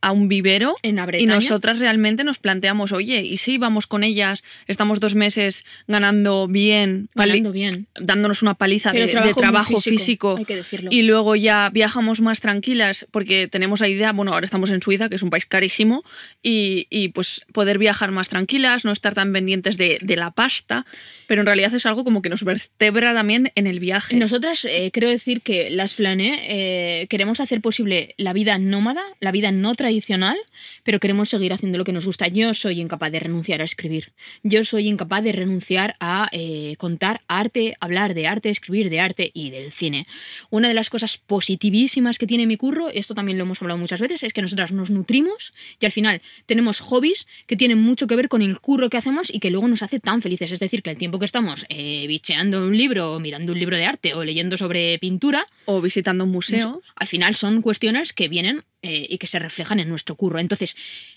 a 0.01 0.13
un 0.13 0.29
vivero 0.29 0.77
en 0.83 1.01
y 1.19 1.27
nosotras 1.27 1.79
realmente 1.79 2.25
nos 2.25 2.39
planteamos, 2.39 2.93
oye, 2.93 3.23
¿y 3.23 3.37
si 3.37 3.59
vamos 3.59 3.87
con 3.87 4.03
ellas? 4.03 4.45
Estamos 4.67 5.01
dos 5.01 5.15
meses 5.15 5.65
ganando 5.87 6.49
bien, 6.49 7.09
ganando 7.15 7.53
bien. 7.53 7.87
dándonos 8.01 8.43
una 8.43 8.55
paliza 8.55 8.93
de 8.93 9.09
trabajo, 9.09 9.29
de 9.29 9.41
trabajo 9.41 9.81
físico, 9.81 10.37
físico 10.37 10.89
y 10.91 11.03
luego 11.03 11.37
ya 11.37 11.71
viajamos 11.71 12.21
más 12.21 12.41
tranquilas 12.41 13.07
porque 13.11 13.49
tenemos 13.49 13.81
la 13.81 13.89
idea, 13.89 14.13
bueno, 14.13 14.33
ahora 14.33 14.45
estamos 14.45 14.71
en 14.71 14.83
Suiza, 14.83 15.09
que 15.09 15.17
es 15.17 15.23
un 15.23 15.31
país 15.31 15.47
carísimo, 15.47 16.03
y, 16.43 16.87
y 16.91 17.09
pues 17.09 17.45
poder 17.53 17.79
viajar 17.79 18.11
más 18.11 18.29
tranquilas, 18.29 18.85
no 18.85 18.93
estar 18.93 19.15
tan 19.15 19.33
pendientes 19.33 19.77
de, 19.77 19.99
de, 20.01 20.17
la 20.17 20.31
pasta, 20.31 20.87
pero 21.27 21.43
en 21.43 21.47
realidad 21.47 21.75
es 21.75 21.87
algo 21.87 22.05
como 22.05 22.23
que 22.23 22.29
nos 22.29 22.45
vertebra 22.45 23.15
también 23.15 23.53
en 23.55 23.67
el 23.67 23.81
viaje. 23.81 24.17
Nosotras, 24.17 24.65
eh, 24.65 24.91
creo 24.93 25.11
decir 25.11 25.43
que 25.43 25.71
las 25.71 25.95
Flané 25.95 26.41
eh, 26.49 27.07
queremos 27.09 27.41
hacer 27.41 27.61
posible 27.61 28.15
la 28.17 28.33
vida 28.33 28.59
nómada, 28.59 29.03
la 29.21 29.33
vida 29.33 29.53
no 29.53 29.75
tradicional, 29.75 29.90
tradicional, 29.91 30.39
pero 30.85 31.01
queremos 31.01 31.29
seguir 31.29 31.53
haciendo 31.53 31.77
lo 31.77 31.85
que 31.85 31.93
nos 31.93 32.07
gusta. 32.07 32.29
Yo 32.29 32.55
soy 32.55 32.81
incapaz 32.81 33.11
de 33.11 33.19
renunciar 33.19 33.61
a 33.61 33.65
escribir. 33.65 34.13
Yo 34.45 34.65
soy 34.65 34.89
incapaz 34.89 35.25
de 35.25 35.33
renunciar 35.33 35.97
a 35.99 36.29
eh, 36.31 36.77
contar 36.79 37.23
arte, 37.27 37.77
hablar 37.81 38.15
de 38.15 38.29
arte, 38.29 38.51
escribir 38.51 38.89
de 38.89 39.01
arte 39.01 39.33
y 39.35 39.51
del 39.51 39.73
cine. 39.73 40.07
Una 40.49 40.69
de 40.69 40.75
las 40.75 40.91
cosas 40.91 41.19
positivísimas 41.19 42.19
que 42.19 42.29
tiene 42.29 42.47
mi 42.47 42.57
curro, 42.57 42.89
esto 42.91 43.15
también 43.15 43.37
lo 43.37 43.45
hemos 43.45 43.61
hablado 43.61 43.79
muchas 43.79 44.01
veces, 44.01 44.23
es 44.23 44.33
que 44.33 44.43
nosotras 44.43 44.71
nos 44.71 44.91
nutrimos 44.91 45.53
y 45.81 45.87
al 45.87 45.93
final 45.93 46.23
tenemos 46.47 46.81
hobbies 46.81 47.27
que 47.49 47.57
tienen 47.57 47.79
mucho 47.79 48.07
que 48.07 48.15
ver 48.15 48.29
con 48.29 48.43
el 48.43 48.61
curro 48.61 48.91
que 48.91 48.97
hacemos 48.97 49.29
y 49.35 49.41
que 49.41 49.51
luego 49.51 49.67
nos 49.67 49.83
hace 49.83 49.99
tan 49.99 50.23
felices. 50.23 50.53
Es 50.53 50.61
decir, 50.61 50.83
que 50.85 50.91
el 50.91 50.99
tiempo 50.99 51.19
que 51.19 51.25
estamos 51.25 51.67
eh, 51.69 52.07
bicheando 52.07 52.65
un 52.65 52.77
libro 52.77 53.15
o 53.15 53.19
mirando 53.19 53.53
un 53.53 53.59
libro 53.59 53.77
de 53.77 53.87
arte 53.87 54.15
o 54.15 54.23
leyendo 54.23 54.57
sobre 54.57 55.01
pintura, 55.01 55.45
O 55.65 55.81
visitando 55.81 56.23
un 56.25 56.31
museo. 56.31 56.81
al 56.95 57.09
final 57.09 57.35
son 57.35 57.61
cuestiones 57.61 58.13
que 58.13 58.29
vienen 58.29 58.63
eh, 58.83 59.07
y 59.09 59.19
que 59.19 59.27
se 59.27 59.39
reflejan 59.39 59.81
en 59.81 59.89
nuestro 59.89 60.15
curro. 60.15 60.39
Entonces, 60.39 60.77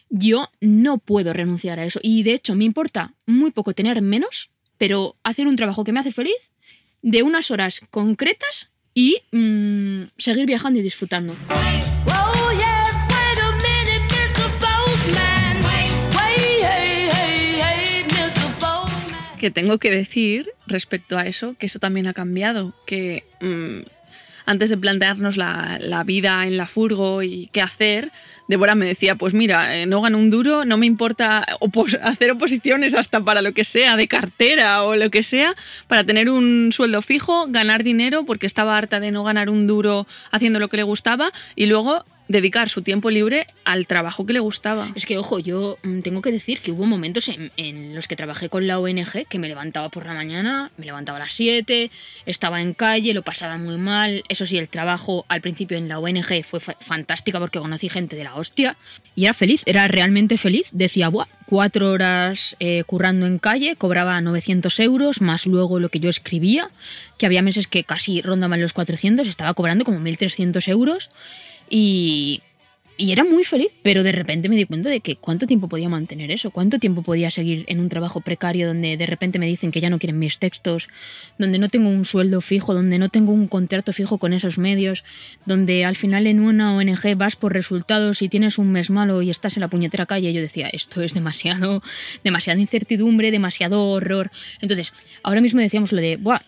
yo 0.09 0.49
no 0.61 0.97
puedo 0.97 1.33
renunciar 1.33 1.79
a 1.79 1.85
eso. 1.85 1.99
Y 2.03 2.23
de 2.23 2.33
hecho, 2.33 2.55
me 2.55 2.65
importa 2.65 3.13
muy 3.25 3.51
poco 3.51 3.73
tener 3.73 4.01
menos, 4.01 4.51
pero 4.77 5.15
hacer 5.23 5.47
un 5.47 5.55
trabajo 5.55 5.83
que 5.83 5.91
me 5.91 5.99
hace 5.99 6.11
feliz 6.11 6.51
de 7.01 7.23
unas 7.23 7.51
horas 7.51 7.81
concretas 7.89 8.71
y 8.93 9.17
mm, 9.31 10.03
seguir 10.17 10.45
viajando 10.45 10.79
y 10.79 10.83
disfrutando. 10.83 11.35
Yes, 12.53 13.07
minute. 13.09 14.59
Postman. 14.59 15.53
que 19.43 19.51
tengo 19.51 19.77
que 19.77 19.91
decir 19.91 20.49
respecto 20.67 21.17
a 21.17 21.27
eso, 21.27 21.55
que 21.55 21.65
eso 21.65 21.77
también 21.77 22.07
ha 22.07 22.13
cambiado, 22.13 22.73
que 22.85 23.25
mm, 23.41 23.81
antes 24.45 24.69
de 24.69 24.77
plantearnos 24.77 25.37
la, 25.37 25.77
la 25.79 26.03
vida 26.03 26.45
en 26.45 26.57
la 26.57 26.67
furgo 26.67 27.23
y 27.23 27.49
qué 27.51 27.61
hacer, 27.61 28.11
Débora 28.47 28.75
me 28.75 28.85
decía, 28.85 29.15
pues 29.15 29.33
mira, 29.33 29.75
eh, 29.77 29.85
no 29.85 30.01
gano 30.01 30.17
un 30.17 30.29
duro, 30.29 30.65
no 30.65 30.77
me 30.77 30.85
importa 30.85 31.45
hacer 32.03 32.31
oposiciones 32.31 32.93
hasta 32.95 33.21
para 33.23 33.41
lo 33.41 33.53
que 33.53 33.63
sea, 33.63 33.95
de 33.95 34.07
cartera 34.07 34.83
o 34.83 34.95
lo 34.95 35.09
que 35.09 35.23
sea, 35.23 35.55
para 35.87 36.03
tener 36.03 36.29
un 36.29 36.71
sueldo 36.73 37.01
fijo, 37.01 37.45
ganar 37.47 37.83
dinero, 37.83 38.25
porque 38.25 38.45
estaba 38.45 38.77
harta 38.77 38.99
de 38.99 39.11
no 39.11 39.23
ganar 39.23 39.49
un 39.49 39.67
duro 39.67 40.05
haciendo 40.31 40.59
lo 40.59 40.69
que 40.69 40.77
le 40.77 40.83
gustaba, 40.83 41.31
y 41.55 41.65
luego 41.67 42.03
dedicar 42.29 42.69
su 42.69 42.81
tiempo 42.83 43.09
libre 43.09 43.47
al 43.65 43.85
trabajo 43.85 44.25
que 44.25 44.31
le 44.31 44.39
gustaba. 44.39 44.87
Es 44.95 45.05
que, 45.05 45.17
ojo, 45.17 45.39
yo 45.39 45.77
mm, 45.83 45.99
tengo 45.99 46.21
que 46.21 46.31
decir 46.31 46.59
que 46.59 46.71
hubo 46.71 46.85
momentos 46.85 47.29
en, 47.57 47.93
los 47.95 48.07
que 48.07 48.15
trabajé 48.15 48.47
con 48.47 48.65
la 48.65 48.79
ONG 48.79 49.27
que 49.27 49.39
me 49.39 49.49
levantaba 49.49 49.89
por 49.89 50.05
la 50.05 50.13
mañana, 50.13 50.71
me 50.77 50.85
levantaba 50.85 51.17
a 51.17 51.19
las 51.19 51.33
7, 51.33 51.91
estaba 52.25 52.61
en 52.61 52.73
calle, 52.73 53.13
lo 53.13 53.23
pasaba 53.23 53.57
muy 53.57 53.77
mal. 53.77 54.23
Eso 54.29 54.45
sí, 54.45 54.57
el 54.57 54.69
trabajo 54.69 55.25
al 55.27 55.41
principio 55.41 55.77
en 55.77 55.89
la 55.89 55.99
ONG 55.99 56.45
fue 56.45 56.61
fa- 56.61 56.77
fantástica 56.79 57.39
porque 57.39 57.59
conocí 57.59 57.89
gente 57.89 58.15
de 58.15 58.23
la 58.23 58.32
hostia 58.35 58.77
y 59.15 59.25
era 59.25 59.33
feliz, 59.33 59.63
era 59.65 59.87
realmente 59.87 60.37
feliz. 60.37 60.69
Decía, 60.71 61.09
Buah, 61.09 61.27
cuatro 61.45 61.91
horas 61.91 62.55
eh, 62.59 62.83
currando 62.85 63.25
en 63.25 63.39
calle, 63.39 63.75
cobraba 63.75 64.19
900 64.21 64.79
euros, 64.79 65.21
más 65.21 65.45
luego 65.45 65.79
lo 65.79 65.89
que 65.89 65.99
yo 65.99 66.09
escribía, 66.09 66.69
que 67.17 67.25
había 67.25 67.41
meses 67.41 67.67
que 67.67 67.83
casi 67.83 68.21
rondaban 68.21 68.61
los 68.61 68.73
400, 68.73 69.27
estaba 69.27 69.53
cobrando 69.53 69.85
como 69.85 69.99
1.300 69.99 70.67
euros. 70.67 71.09
Y, 71.69 72.41
y 72.95 73.11
era 73.11 73.23
muy 73.23 73.43
feliz, 73.43 73.73
pero 73.81 74.03
de 74.03 74.11
repente 74.11 74.49
me 74.49 74.55
di 74.55 74.65
cuenta 74.65 74.89
de 74.89 74.99
que 74.99 75.15
cuánto 75.15 75.47
tiempo 75.47 75.67
podía 75.67 75.89
mantener 75.89 76.29
eso, 76.31 76.51
cuánto 76.51 76.77
tiempo 76.77 77.01
podía 77.01 77.31
seguir 77.31 77.65
en 77.67 77.79
un 77.79 77.89
trabajo 77.89 78.21
precario 78.21 78.67
donde 78.67 78.97
de 78.97 79.05
repente 79.05 79.39
me 79.39 79.47
dicen 79.47 79.71
que 79.71 79.81
ya 79.81 79.89
no 79.89 79.97
quieren 79.99 80.19
mis 80.19 80.37
textos, 80.37 80.89
donde 81.37 81.57
no 81.57 81.69
tengo 81.69 81.89
un 81.89 82.05
sueldo 82.05 82.39
fijo, 82.41 82.73
donde 82.73 82.99
no 82.99 83.09
tengo 83.09 83.31
un 83.31 83.47
contrato 83.47 83.93
fijo 83.93 84.19
con 84.19 84.33
esos 84.33 84.57
medios, 84.57 85.03
donde 85.45 85.85
al 85.85 85.95
final 85.95 86.27
en 86.27 86.39
una 86.39 86.75
ONG 86.75 87.15
vas 87.17 87.35
por 87.35 87.53
resultados 87.53 88.21
y 88.21 88.29
tienes 88.29 88.57
un 88.57 88.71
mes 88.71 88.89
malo 88.89 89.21
y 89.21 89.29
estás 89.29 89.57
en 89.57 89.61
la 89.61 89.69
puñetera 89.69 90.05
calle. 90.05 90.31
Yo 90.33 90.41
decía, 90.41 90.67
esto 90.67 91.01
es 91.01 91.13
demasiado, 91.13 91.81
demasiada 92.23 92.59
incertidumbre, 92.59 93.31
demasiado 93.31 93.89
horror. 93.89 94.29
Entonces, 94.61 94.93
ahora 95.23 95.41
mismo 95.41 95.61
decíamos 95.61 95.91
lo 95.91 96.01
de, 96.01 96.17
Buah, 96.17 96.41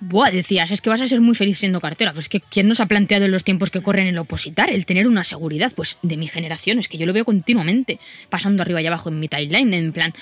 Buah, 0.00 0.30
decías, 0.30 0.70
es 0.70 0.80
que 0.82 0.90
vas 0.90 1.00
a 1.00 1.08
ser 1.08 1.20
muy 1.20 1.34
feliz 1.34 1.58
siendo 1.58 1.80
cartera. 1.80 2.12
Pues 2.12 2.28
que 2.28 2.40
¿quién 2.40 2.68
nos 2.68 2.80
ha 2.80 2.86
planteado 2.86 3.24
en 3.24 3.30
los 3.30 3.44
tiempos 3.44 3.70
que 3.70 3.80
corren 3.80 4.06
el 4.06 4.18
opositar, 4.18 4.70
el 4.70 4.86
tener 4.86 5.06
una 5.06 5.24
seguridad? 5.24 5.72
Pues 5.74 5.98
de 6.02 6.16
mi 6.16 6.26
generación, 6.26 6.78
es 6.78 6.88
que 6.88 6.98
yo 6.98 7.06
lo 7.06 7.12
veo 7.12 7.24
continuamente, 7.24 7.98
pasando 8.28 8.62
arriba 8.62 8.82
y 8.82 8.86
abajo 8.86 9.08
en 9.08 9.20
mi 9.20 9.28
timeline, 9.28 9.72
en 9.72 9.92
plan. 9.92 10.12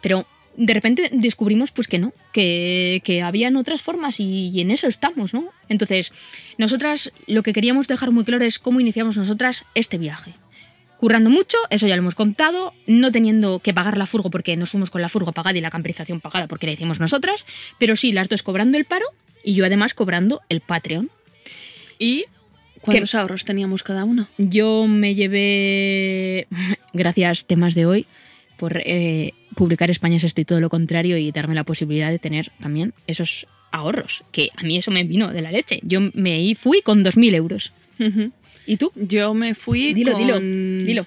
Pero 0.00 0.26
de 0.56 0.72
repente 0.72 1.10
descubrimos 1.12 1.72
pues 1.72 1.88
que 1.88 1.98
no, 1.98 2.12
que, 2.32 3.02
que 3.04 3.22
habían 3.22 3.56
otras 3.56 3.82
formas 3.82 4.20
y, 4.20 4.50
y 4.50 4.60
en 4.60 4.70
eso 4.70 4.86
estamos, 4.86 5.34
¿no? 5.34 5.48
Entonces, 5.68 6.12
nosotras 6.58 7.12
lo 7.26 7.42
que 7.42 7.52
queríamos 7.52 7.88
dejar 7.88 8.12
muy 8.12 8.24
claro 8.24 8.44
es 8.44 8.58
cómo 8.58 8.80
iniciamos 8.80 9.16
nosotras 9.16 9.64
este 9.74 9.98
viaje. 9.98 10.34
Currando 11.04 11.28
mucho, 11.28 11.58
eso 11.68 11.86
ya 11.86 11.96
lo 11.96 12.00
hemos 12.00 12.14
contado, 12.14 12.72
no 12.86 13.12
teniendo 13.12 13.58
que 13.58 13.74
pagar 13.74 13.98
la 13.98 14.06
furgo 14.06 14.30
porque 14.30 14.56
nos 14.56 14.70
fuimos 14.70 14.88
con 14.88 15.02
la 15.02 15.10
furgo 15.10 15.32
pagada 15.32 15.58
y 15.58 15.60
la 15.60 15.68
camperización 15.68 16.18
pagada 16.18 16.48
porque 16.48 16.64
la 16.66 16.72
hicimos 16.72 16.98
nosotras, 16.98 17.44
pero 17.78 17.94
sí, 17.94 18.12
las 18.12 18.30
dos 18.30 18.42
cobrando 18.42 18.78
el 18.78 18.86
paro 18.86 19.04
y 19.44 19.52
yo 19.52 19.66
además 19.66 19.92
cobrando 19.92 20.40
el 20.48 20.62
Patreon. 20.62 21.10
¿Y 21.98 22.24
cuántos 22.80 23.14
ahorros 23.14 23.44
teníamos 23.44 23.82
cada 23.82 24.06
uno? 24.06 24.30
Yo 24.38 24.86
me 24.86 25.14
llevé, 25.14 26.48
gracias 26.94 27.44
temas 27.44 27.74
de 27.74 27.84
hoy, 27.84 28.06
por 28.56 28.78
eh, 28.78 29.34
publicar 29.56 29.90
España 29.90 30.16
es 30.16 30.24
esto 30.24 30.40
y 30.40 30.46
todo 30.46 30.62
lo 30.62 30.70
contrario 30.70 31.18
y 31.18 31.30
darme 31.32 31.54
la 31.54 31.64
posibilidad 31.64 32.08
de 32.08 32.18
tener 32.18 32.50
también 32.62 32.94
esos 33.06 33.46
ahorros, 33.72 34.24
que 34.32 34.48
a 34.56 34.62
mí 34.62 34.78
eso 34.78 34.90
me 34.90 35.04
vino 35.04 35.28
de 35.28 35.42
la 35.42 35.52
leche. 35.52 35.80
Yo 35.82 36.00
me 36.14 36.54
fui 36.54 36.80
con 36.80 37.04
2.000 37.04 37.34
euros. 37.34 37.74
¿Y 38.66 38.76
tú? 38.76 38.92
Yo 38.94 39.34
me 39.34 39.54
fui 39.54 39.94
Dilo, 39.94 40.12
con... 40.12 40.20
dilo, 40.20 40.40
dilo. 40.84 41.06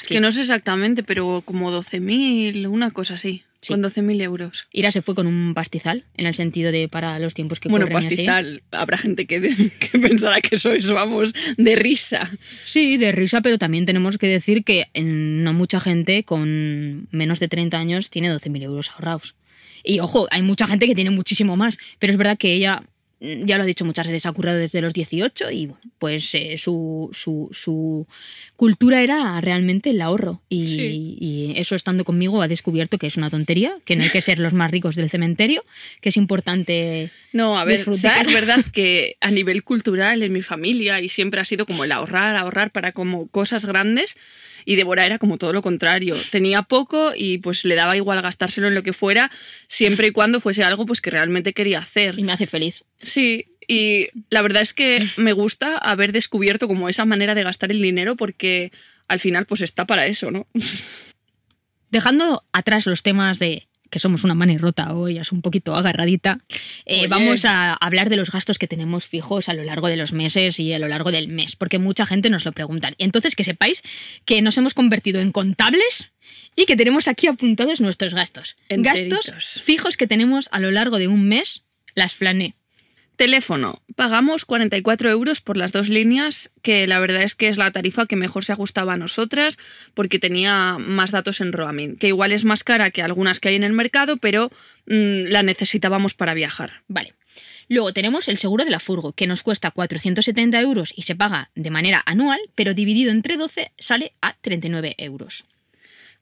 Es 0.00 0.06
que 0.08 0.20
no 0.20 0.32
sé 0.32 0.40
exactamente, 0.40 1.02
pero 1.02 1.42
como 1.44 1.70
12.000, 1.70 2.66
una 2.68 2.90
cosa 2.90 3.14
así. 3.14 3.44
Sí. 3.60 3.74
Con 3.74 3.82
12.000 3.82 4.22
euros. 4.22 4.66
Ira 4.72 4.90
se 4.90 5.02
fue 5.02 5.14
con 5.14 5.26
un 5.26 5.52
pastizal, 5.52 6.04
en 6.16 6.24
el 6.26 6.34
sentido 6.34 6.72
de 6.72 6.88
para 6.88 7.18
los 7.18 7.34
tiempos 7.34 7.60
que 7.60 7.68
Bueno, 7.68 7.84
corren 7.84 8.04
y 8.04 8.06
así. 8.06 8.16
pastizal. 8.16 8.62
Habrá 8.70 8.96
gente 8.96 9.26
que, 9.26 9.38
que 9.92 9.98
pensará 9.98 10.40
que 10.40 10.58
sois, 10.58 10.90
vamos, 10.90 11.34
de 11.58 11.76
risa. 11.76 12.30
Sí, 12.64 12.96
de 12.96 13.12
risa, 13.12 13.42
pero 13.42 13.58
también 13.58 13.84
tenemos 13.84 14.16
que 14.16 14.28
decir 14.28 14.64
que 14.64 14.86
no 14.98 15.52
mucha 15.52 15.78
gente 15.78 16.24
con 16.24 17.06
menos 17.10 17.38
de 17.38 17.48
30 17.48 17.78
años 17.78 18.08
tiene 18.08 18.32
12.000 18.32 18.62
euros 18.62 18.90
ahorrados. 18.92 19.34
Y 19.84 20.00
ojo, 20.00 20.26
hay 20.30 20.40
mucha 20.40 20.66
gente 20.66 20.86
que 20.86 20.94
tiene 20.94 21.10
muchísimo 21.10 21.58
más, 21.58 21.76
pero 21.98 22.12
es 22.12 22.16
verdad 22.16 22.38
que 22.38 22.54
ella, 22.54 22.82
ya 23.20 23.58
lo 23.58 23.64
ha 23.64 23.66
dicho 23.66 23.84
muchas 23.84 24.06
veces, 24.06 24.24
ha 24.26 24.32
currado 24.32 24.58
desde 24.58 24.80
los 24.80 24.94
18 24.94 25.50
y 25.50 25.70
pues 25.98 26.34
eh, 26.34 26.56
su, 26.56 27.10
su, 27.12 27.48
su 27.52 28.06
cultura 28.56 29.02
era 29.02 29.38
realmente 29.40 29.90
el 29.90 30.00
ahorro. 30.00 30.40
Y, 30.48 30.68
Sí. 30.68 31.16
y 31.20 31.52
eso 31.56 31.74
estando 31.74 32.04
conmigo 32.04 32.40
ha 32.40 32.48
descubierto 32.48 32.96
que 32.98 33.06
es 33.06 33.16
una 33.16 33.28
tontería, 33.30 33.76
que 33.84 33.96
no 33.96 34.04
hay 34.04 34.10
que 34.10 34.20
ser 34.22 34.38
los 34.38 34.52
más 34.54 34.70
ricos 34.70 34.94
del 34.96 35.10
cementerio, 35.10 35.64
que 36.00 36.08
es 36.08 36.16
importante... 36.16 37.10
No, 37.32 37.58
a 37.58 37.64
ver, 37.64 37.78
sí 37.78 37.84
que 37.84 37.90
Disfrutar. 37.92 38.22
es 38.26 38.32
verdad 38.32 38.64
que 38.72 39.16
a 39.20 39.30
nivel 39.30 39.62
cultural 39.64 40.22
en 40.22 40.32
mi 40.32 40.42
familia 40.42 41.00
y 41.00 41.08
siempre 41.08 41.40
ha 41.40 41.44
sido 41.44 41.66
como 41.66 41.84
el 41.84 41.92
ahorrar, 41.92 42.36
ahorrar 42.36 42.70
para 42.72 42.92
como 42.92 43.26
cosas 43.28 43.66
grandes 43.66 44.16
y 44.64 44.76
Débora 44.76 45.06
era 45.06 45.18
como 45.18 45.38
todo 45.38 45.52
lo 45.52 45.62
contrario. 45.62 46.16
Tenía 46.30 46.62
poco 46.62 47.12
y 47.16 47.38
pues 47.38 47.64
le 47.64 47.74
daba 47.74 47.96
igual 47.96 48.22
gastárselo 48.22 48.68
en 48.68 48.74
lo 48.74 48.82
que 48.82 48.92
fuera, 48.92 49.30
siempre 49.68 50.08
y 50.08 50.12
cuando 50.12 50.40
fuese 50.40 50.64
algo 50.64 50.86
pues 50.86 51.00
que 51.00 51.10
realmente 51.10 51.52
quería 51.52 51.78
hacer. 51.78 52.18
Y 52.18 52.24
me 52.24 52.32
hace 52.32 52.46
feliz. 52.46 52.84
Sí, 53.02 53.46
y 53.66 54.08
la 54.30 54.42
verdad 54.42 54.62
es 54.62 54.74
que 54.74 55.00
me 55.16 55.32
gusta 55.32 55.78
haber 55.78 56.12
descubierto 56.12 56.66
como 56.66 56.88
esa 56.88 57.04
manera 57.04 57.34
de 57.34 57.44
gastar 57.44 57.70
el 57.70 57.80
dinero 57.80 58.16
porque 58.16 58.72
al 59.06 59.20
final 59.20 59.46
pues 59.46 59.60
está 59.60 59.86
para 59.86 60.06
eso, 60.06 60.30
¿no? 60.30 60.46
Dejando 61.90 62.44
atrás 62.52 62.86
los 62.86 63.02
temas 63.02 63.38
de 63.38 63.68
que 63.90 63.98
somos 63.98 64.24
una 64.24 64.34
manirrota 64.34 64.94
hoy, 64.94 65.18
es 65.18 65.32
un 65.32 65.42
poquito 65.42 65.74
agarradita, 65.74 66.38
eh, 66.86 67.06
vamos 67.08 67.44
a 67.44 67.74
hablar 67.74 68.08
de 68.08 68.16
los 68.16 68.30
gastos 68.30 68.58
que 68.58 68.66
tenemos 68.66 69.06
fijos 69.06 69.48
a 69.48 69.54
lo 69.54 69.64
largo 69.64 69.88
de 69.88 69.96
los 69.96 70.12
meses 70.12 70.58
y 70.60 70.72
a 70.72 70.78
lo 70.78 70.88
largo 70.88 71.10
del 71.10 71.28
mes, 71.28 71.56
porque 71.56 71.78
mucha 71.78 72.06
gente 72.06 72.30
nos 72.30 72.44
lo 72.44 72.52
preguntan. 72.52 72.94
Y 72.98 73.04
entonces 73.04 73.34
que 73.36 73.44
sepáis 73.44 73.82
que 74.24 74.42
nos 74.42 74.56
hemos 74.58 74.74
convertido 74.74 75.20
en 75.20 75.32
contables 75.32 76.12
y 76.56 76.66
que 76.66 76.76
tenemos 76.76 77.08
aquí 77.08 77.26
apuntados 77.26 77.80
nuestros 77.80 78.14
gastos. 78.14 78.56
Enteritos. 78.68 79.26
Gastos 79.26 79.62
fijos 79.62 79.96
que 79.96 80.06
tenemos 80.06 80.48
a 80.52 80.60
lo 80.60 80.70
largo 80.70 80.98
de 80.98 81.08
un 81.08 81.28
mes, 81.28 81.64
las 81.94 82.14
flané. 82.14 82.54
Teléfono. 83.20 83.82
Pagamos 83.96 84.46
44 84.46 85.10
euros 85.10 85.42
por 85.42 85.58
las 85.58 85.72
dos 85.72 85.90
líneas, 85.90 86.54
que 86.62 86.86
la 86.86 86.98
verdad 87.00 87.22
es 87.22 87.34
que 87.34 87.48
es 87.48 87.58
la 87.58 87.70
tarifa 87.70 88.06
que 88.06 88.16
mejor 88.16 88.46
se 88.46 88.52
ajustaba 88.54 88.94
a 88.94 88.96
nosotras, 88.96 89.58
porque 89.92 90.18
tenía 90.18 90.78
más 90.78 91.10
datos 91.10 91.42
en 91.42 91.52
roaming, 91.52 91.98
que 91.98 92.06
igual 92.06 92.32
es 92.32 92.46
más 92.46 92.64
cara 92.64 92.90
que 92.90 93.02
algunas 93.02 93.38
que 93.38 93.50
hay 93.50 93.56
en 93.56 93.64
el 93.64 93.74
mercado, 93.74 94.16
pero 94.16 94.48
mm, 94.86 95.26
la 95.28 95.42
necesitábamos 95.42 96.14
para 96.14 96.32
viajar. 96.32 96.82
Vale. 96.88 97.12
Luego 97.68 97.92
tenemos 97.92 98.26
el 98.28 98.38
seguro 98.38 98.64
de 98.64 98.70
la 98.70 98.80
furgo, 98.80 99.12
que 99.12 99.26
nos 99.26 99.42
cuesta 99.42 99.70
470 99.70 100.58
euros 100.58 100.94
y 100.96 101.02
se 101.02 101.14
paga 101.14 101.50
de 101.54 101.68
manera 101.68 102.02
anual, 102.06 102.40
pero 102.54 102.72
dividido 102.72 103.10
entre 103.10 103.36
12 103.36 103.70
sale 103.78 104.14
a 104.22 104.32
39 104.40 104.94
euros. 104.96 105.44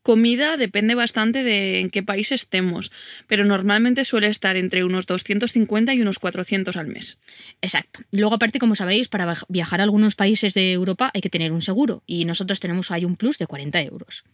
Comida 0.08 0.56
depende 0.56 0.94
bastante 0.94 1.42
de 1.42 1.80
en 1.80 1.90
qué 1.90 2.02
país 2.02 2.32
estemos, 2.32 2.90
pero 3.26 3.44
normalmente 3.44 4.06
suele 4.06 4.28
estar 4.28 4.56
entre 4.56 4.82
unos 4.82 5.04
250 5.04 5.92
y 5.92 6.00
unos 6.00 6.18
400 6.18 6.78
al 6.78 6.86
mes. 6.86 7.18
Exacto. 7.60 8.00
Luego, 8.10 8.36
aparte, 8.36 8.58
como 8.58 8.74
sabéis, 8.74 9.08
para 9.08 9.36
viajar 9.50 9.80
a 9.80 9.84
algunos 9.84 10.14
países 10.14 10.54
de 10.54 10.72
Europa 10.72 11.10
hay 11.12 11.20
que 11.20 11.28
tener 11.28 11.52
un 11.52 11.60
seguro. 11.60 12.02
Y 12.06 12.24
nosotros 12.24 12.58
tenemos 12.58 12.90
ahí 12.90 13.04
un 13.04 13.16
plus 13.18 13.36
de 13.36 13.46
40 13.46 13.82
euros. 13.82 14.24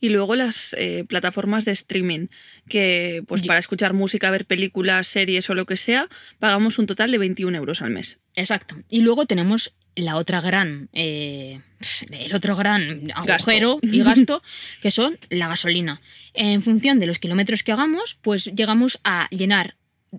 Y 0.00 0.08
luego 0.08 0.36
las 0.36 0.74
eh, 0.78 1.04
plataformas 1.06 1.66
de 1.66 1.72
streaming, 1.72 2.28
que 2.66 3.22
pues 3.26 3.42
Yo- 3.42 3.48
para 3.48 3.58
escuchar 3.58 3.92
música, 3.92 4.30
ver 4.30 4.46
películas, 4.46 5.06
series 5.06 5.50
o 5.50 5.54
lo 5.54 5.66
que 5.66 5.76
sea, 5.76 6.08
pagamos 6.38 6.78
un 6.78 6.86
total 6.86 7.10
de 7.10 7.18
21 7.18 7.54
euros 7.58 7.82
al 7.82 7.90
mes. 7.90 8.20
Exacto. 8.36 8.74
Y 8.88 9.02
luego 9.02 9.26
tenemos 9.26 9.74
la 9.98 10.16
otra 10.16 10.40
gran, 10.40 10.88
eh, 10.92 11.60
el 12.10 12.34
otro 12.34 12.56
gran 12.56 13.10
agujero 13.14 13.78
y 13.82 14.00
gasto, 14.02 14.42
que 14.80 14.90
son 14.90 15.18
la 15.30 15.48
gasolina. 15.48 16.00
En 16.34 16.62
función 16.62 17.00
de 17.00 17.06
los 17.06 17.18
kilómetros 17.18 17.62
que 17.62 17.72
hagamos, 17.72 18.16
pues 18.22 18.44
llegamos 18.54 19.00
a 19.04 19.28
llenar 19.30 19.76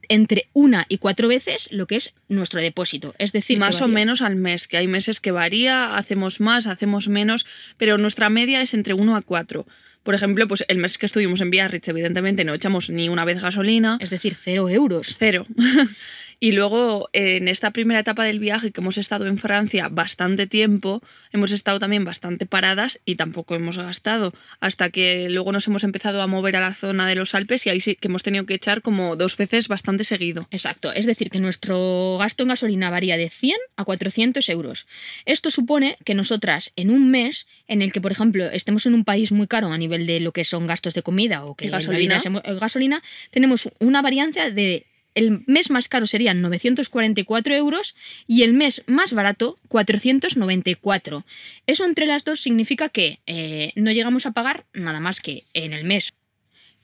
entre 0.07 0.49
una 0.53 0.85
y 0.87 0.97
cuatro 0.97 1.27
veces 1.27 1.69
lo 1.71 1.87
que 1.87 1.95
es 1.95 2.13
nuestro 2.27 2.61
depósito. 2.61 3.15
Es 3.17 3.31
decir, 3.31 3.57
más 3.57 3.81
o 3.81 3.87
menos 3.87 4.21
al 4.21 4.35
mes, 4.35 4.67
que 4.67 4.77
hay 4.77 4.87
meses 4.87 5.19
que 5.19 5.31
varía, 5.31 5.95
hacemos 5.97 6.39
más, 6.41 6.67
hacemos 6.67 7.07
menos, 7.07 7.45
pero 7.77 7.97
nuestra 7.97 8.29
media 8.29 8.61
es 8.61 8.73
entre 8.73 8.93
1 8.93 9.15
a 9.15 9.21
4. 9.21 9.65
Por 10.03 10.15
ejemplo, 10.15 10.47
pues 10.47 10.63
el 10.67 10.77
mes 10.77 10.97
que 10.97 11.05
estuvimos 11.05 11.41
en 11.41 11.49
Biarritz, 11.49 11.87
evidentemente 11.87 12.43
no 12.43 12.53
echamos 12.53 12.89
ni 12.89 13.09
una 13.09 13.25
vez 13.25 13.41
gasolina, 13.41 13.97
Es 13.99 14.09
decir, 14.09 14.35
cero 14.39 14.69
euros. 14.69 15.15
cero. 15.17 15.45
y 16.39 16.53
luego, 16.53 17.09
en 17.11 17.47
esta 17.47 17.71
primera 17.71 17.99
etapa 17.99 18.23
del 18.23 18.39
viaje, 18.39 18.71
que 18.71 18.79
hemos 18.79 18.97
estado 18.97 19.27
en 19.27 19.37
Francia 19.37 19.89
bastante 19.89 20.47
tiempo, 20.47 21.01
hemos 21.33 21.51
estado 21.51 21.79
también 21.79 22.05
bastante 22.05 22.45
paradas 22.45 23.01
y 23.03 23.15
tampoco 23.15 23.55
hemos 23.55 23.77
gastado, 23.77 24.33
hasta 24.61 24.89
que 24.89 25.29
luego 25.29 25.51
nos 25.51 25.67
hemos 25.67 25.83
empezado 25.83 26.21
a 26.21 26.27
mover 26.27 26.55
a 26.55 26.61
la 26.61 26.73
zona 26.73 27.07
de 27.07 27.15
los 27.15 27.35
Alpes 27.35 27.65
y 27.65 27.69
ahí 27.69 27.81
sí 27.81 27.95
que 27.95 28.07
hemos 28.07 28.23
tenido 28.23 28.45
que 28.45 28.53
echar 28.53 28.81
como 28.81 29.15
dos 29.17 29.35
veces 29.35 29.67
bastante 29.67 30.03
seguido. 30.05 30.47
Exacto, 30.51 30.93
es 30.93 31.05
decir, 31.05 31.29
que 31.29 31.39
nuestro 31.39 32.17
gasto 32.19 32.43
en 32.43 32.49
gasolina 32.49 32.89
varía 32.89 33.17
de 33.17 33.29
100 33.29 33.57
a 33.75 33.83
400 33.83 34.47
euros. 34.49 34.87
Esto 35.25 35.51
supone 35.51 35.97
que 36.05 36.15
nosotras 36.15 36.71
en 36.77 36.89
un 36.89 37.11
mes 37.11 37.47
en 37.67 37.81
el 37.81 37.91
que, 37.91 37.99
por 38.01 38.11
ejemplo, 38.11 38.45
estemos 38.45 38.85
en 38.85 38.93
un 38.93 39.03
país 39.03 39.31
muy 39.31 39.47
caro 39.47 39.67
a 39.67 39.77
nivel 39.77 40.07
de 40.07 40.19
lo 40.21 40.31
que 40.31 40.43
son 40.43 40.67
gastos 40.67 40.93
de 40.93 41.03
comida 41.03 41.43
o 41.43 41.55
que 41.55 41.65
¿Y 41.65 41.69
la 41.69 41.77
gasolina? 41.77 42.17
eh, 42.17 42.53
gasolina, 42.55 43.03
tenemos 43.29 43.69
una 43.79 44.01
varianza 44.01 44.51
de 44.51 44.85
el 45.15 45.43
mes 45.47 45.69
más 45.69 45.87
caro 45.87 46.05
serían 46.07 46.41
944 46.41 47.55
euros 47.55 47.95
y 48.27 48.43
el 48.43 48.53
mes 48.53 48.83
más 48.87 49.13
barato 49.13 49.57
494. 49.67 51.25
Eso 51.67 51.85
entre 51.85 52.05
las 52.05 52.23
dos 52.23 52.41
significa 52.41 52.89
que 52.89 53.19
eh, 53.25 53.71
no 53.75 53.91
llegamos 53.91 54.25
a 54.25 54.31
pagar 54.31 54.65
nada 54.73 54.99
más 54.99 55.21
que 55.21 55.45
en 55.53 55.73
el 55.73 55.83
mes 55.83 56.13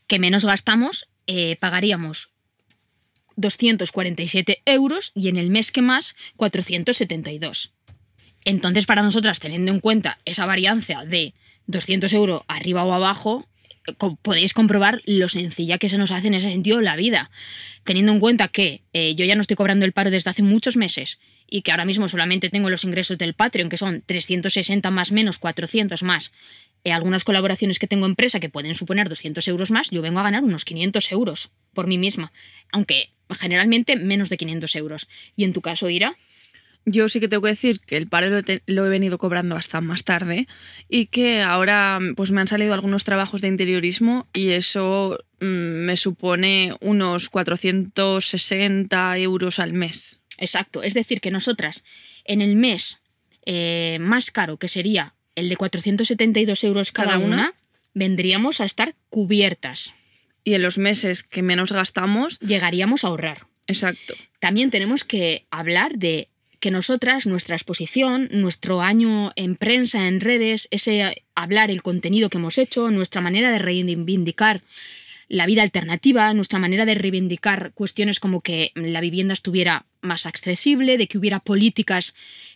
que 0.08 0.20
menos 0.20 0.46
gastamos, 0.46 1.08
eh, 1.27 1.55
pagaríamos 1.60 2.29
247 3.38 4.62
euros 4.65 5.12
y 5.15 5.29
en 5.29 5.38
el 5.38 5.50
mes 5.50 5.72
que 5.72 5.82
más 5.82 6.15
472. 6.36 7.74
Entonces, 8.46 8.86
para 8.86 9.01
nosotras, 9.01 9.39
teniendo 9.39 9.72
en 9.72 9.79
cuenta 9.79 10.20
esa 10.25 10.46
varianza 10.46 11.03
de 11.05 11.34
200 11.67 12.13
euros 12.13 12.41
arriba 12.48 12.86
o 12.86 12.94
abajo, 12.94 13.48
podéis 14.21 14.53
comprobar 14.53 15.01
lo 15.05 15.29
sencilla 15.29 15.77
que 15.77 15.89
se 15.89 15.97
nos 15.97 16.11
hace 16.11 16.27
en 16.27 16.35
ese 16.35 16.51
sentido 16.51 16.81
la 16.81 16.95
vida. 16.95 17.29
Teniendo 17.83 18.11
en 18.11 18.19
cuenta 18.19 18.47
que 18.47 18.81
eh, 18.93 19.15
yo 19.15 19.25
ya 19.25 19.35
no 19.35 19.41
estoy 19.41 19.55
cobrando 19.55 19.85
el 19.85 19.91
paro 19.91 20.11
desde 20.11 20.29
hace 20.29 20.43
muchos 20.43 20.77
meses 20.77 21.19
y 21.49 21.61
que 21.61 21.71
ahora 21.71 21.85
mismo 21.85 22.07
solamente 22.07 22.49
tengo 22.49 22.69
los 22.69 22.83
ingresos 22.83 23.17
del 23.17 23.33
Patreon, 23.33 23.69
que 23.69 23.77
son 23.77 24.01
360 24.05 24.89
más 24.91 25.11
menos 25.11 25.37
400 25.37 26.01
más, 26.03 26.31
eh, 26.83 26.91
algunas 26.91 27.23
colaboraciones 27.23 27.79
que 27.79 27.87
tengo 27.87 28.05
en 28.05 28.11
empresa 28.11 28.39
que 28.39 28.49
pueden 28.49 28.75
suponer 28.75 29.09
200 29.09 29.47
euros 29.47 29.71
más, 29.71 29.89
yo 29.89 30.01
vengo 30.01 30.19
a 30.19 30.23
ganar 30.23 30.43
unos 30.43 30.65
500 30.65 31.11
euros 31.11 31.51
por 31.73 31.87
mí 31.87 31.97
misma, 31.97 32.31
aunque 32.71 33.09
generalmente 33.31 33.95
menos 33.95 34.29
de 34.29 34.37
500 34.37 34.75
euros. 34.75 35.07
Y 35.35 35.43
en 35.43 35.53
tu 35.53 35.61
caso, 35.61 35.89
Ira, 35.89 36.15
Yo 36.87 37.09
sí 37.09 37.19
que 37.19 37.27
tengo 37.27 37.41
que 37.43 37.49
decir 37.49 37.79
que 37.79 37.97
el 37.97 38.07
paro 38.07 38.29
lo, 38.29 38.43
te- 38.43 38.61
lo 38.67 38.85
he 38.85 38.89
venido 38.89 39.17
cobrando 39.17 39.55
hasta 39.55 39.81
más 39.81 40.03
tarde 40.03 40.47
y 40.87 41.07
que 41.07 41.41
ahora 41.41 41.99
pues 42.15 42.29
me 42.31 42.41
han 42.41 42.47
salido 42.47 42.73
algunos 42.75 43.03
trabajos 43.03 43.41
de 43.41 43.47
interiorismo 43.47 44.27
y 44.33 44.49
eso 44.51 45.17
mm, 45.39 45.45
me 45.85 45.95
supone 45.97 46.75
unos 46.81 47.29
460 47.29 49.17
euros 49.19 49.59
al 49.59 49.73
mes. 49.73 50.19
Exacto, 50.37 50.83
es 50.83 50.93
decir, 50.93 51.21
que 51.21 51.31
nosotras 51.31 51.83
en 52.25 52.41
el 52.41 52.55
mes 52.55 52.99
eh, 53.45 53.97
más 54.01 54.31
caro, 54.31 54.57
que 54.57 54.67
sería 54.67 55.15
el 55.35 55.49
de 55.49 55.57
472 55.57 56.63
euros 56.63 56.91
cada, 56.91 57.13
Cada 57.13 57.19
una. 57.19 57.35
una, 57.35 57.53
vendríamos 57.93 58.61
a 58.61 58.65
estar 58.65 58.95
cubiertas. 59.09 59.93
Y 60.43 60.53
en 60.53 60.61
los 60.61 60.77
meses 60.77 61.23
que 61.23 61.41
menos 61.41 61.71
gastamos, 61.71 62.39
Llegaríamos 62.39 63.03
a 63.03 63.07
ahorrar. 63.07 63.47
exacto. 63.67 64.13
También 64.39 64.69
tenemos 64.69 65.03
que 65.03 65.45
hablar 65.49 65.93
de 65.97 66.29
que 66.59 66.71
nosotras, 66.71 67.25
nuestra 67.25 67.55
exposición, 67.55 68.29
nuestro 68.31 68.81
año 68.81 69.31
en 69.35 69.55
prensa, 69.55 70.07
en 70.07 70.21
redes, 70.21 70.67
ese 70.71 71.24
hablar 71.35 71.71
el 71.71 71.83
contenido 71.83 72.29
que 72.29 72.38
hemos 72.38 72.57
hecho, 72.57 72.91
nuestra 72.91 73.21
manera 73.21 73.51
de 73.51 73.59
reivindicar 73.59 74.61
la 75.27 75.46
vida 75.46 75.63
alternativa, 75.63 76.33
nuestra 76.33 76.59
manera 76.59 76.85
de 76.85 76.96
reivindicar 76.96 77.72
cuestiones 77.74 78.20
como 78.20 78.41
que 78.41 78.72
la 78.75 79.01
vivienda 79.01 79.33
estuviera 79.33 79.85
más 80.05 80.25
accesible, 80.25 80.98
de 80.98 81.07
que 81.07 81.18
hubiera 81.18 81.39
políticas 81.39 82.15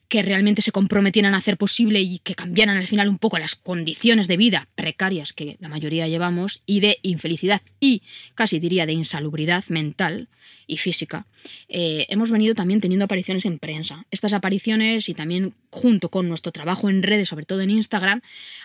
que 0.09 0.23
realmente 0.23 0.63
se 0.63 0.71
comprometieran 0.71 1.35
a 1.35 1.37
hacer 1.37 1.55
posible 1.55 2.01
y 2.01 2.17
que 2.19 2.33
cambiaran 2.33 2.77
al 2.77 2.87
final 2.87 3.07
un 3.07 3.19
poco 3.19 3.37
las 3.37 3.55
condiciones 3.55 4.27
de 4.27 4.37
vida 4.37 4.67
precarias 4.75 5.33
que 5.33 5.55
la 5.59 5.69
mayoría 5.69 6.07
llevamos 6.07 6.61
y 6.65 6.79
de 6.79 6.97
infelicidad 7.03 7.61
y 7.79 8.01
casi 8.33 8.59
diría 8.59 8.87
de 8.87 8.93
insalubridad 8.93 9.63
mental 9.69 10.27
y 10.67 10.77
física, 10.77 11.25
eh, 11.67 12.05
hemos 12.09 12.31
venido 12.31 12.53
también 12.53 12.79
teniendo 12.79 13.05
apariciones 13.05 13.45
en 13.45 13.59
prensa. 13.59 14.05
Estas 14.11 14.33
apariciones 14.33 15.09
y 15.09 15.13
también 15.13 15.53
junto 15.71 16.09
con 16.09 16.27
nuestro 16.27 16.51
trabajo 16.51 16.89
en 16.89 17.03
redes, 17.03 17.29
sobre 17.29 17.45
todo 17.45 17.61
en 17.61 17.71
Instagram, 17.71 18.21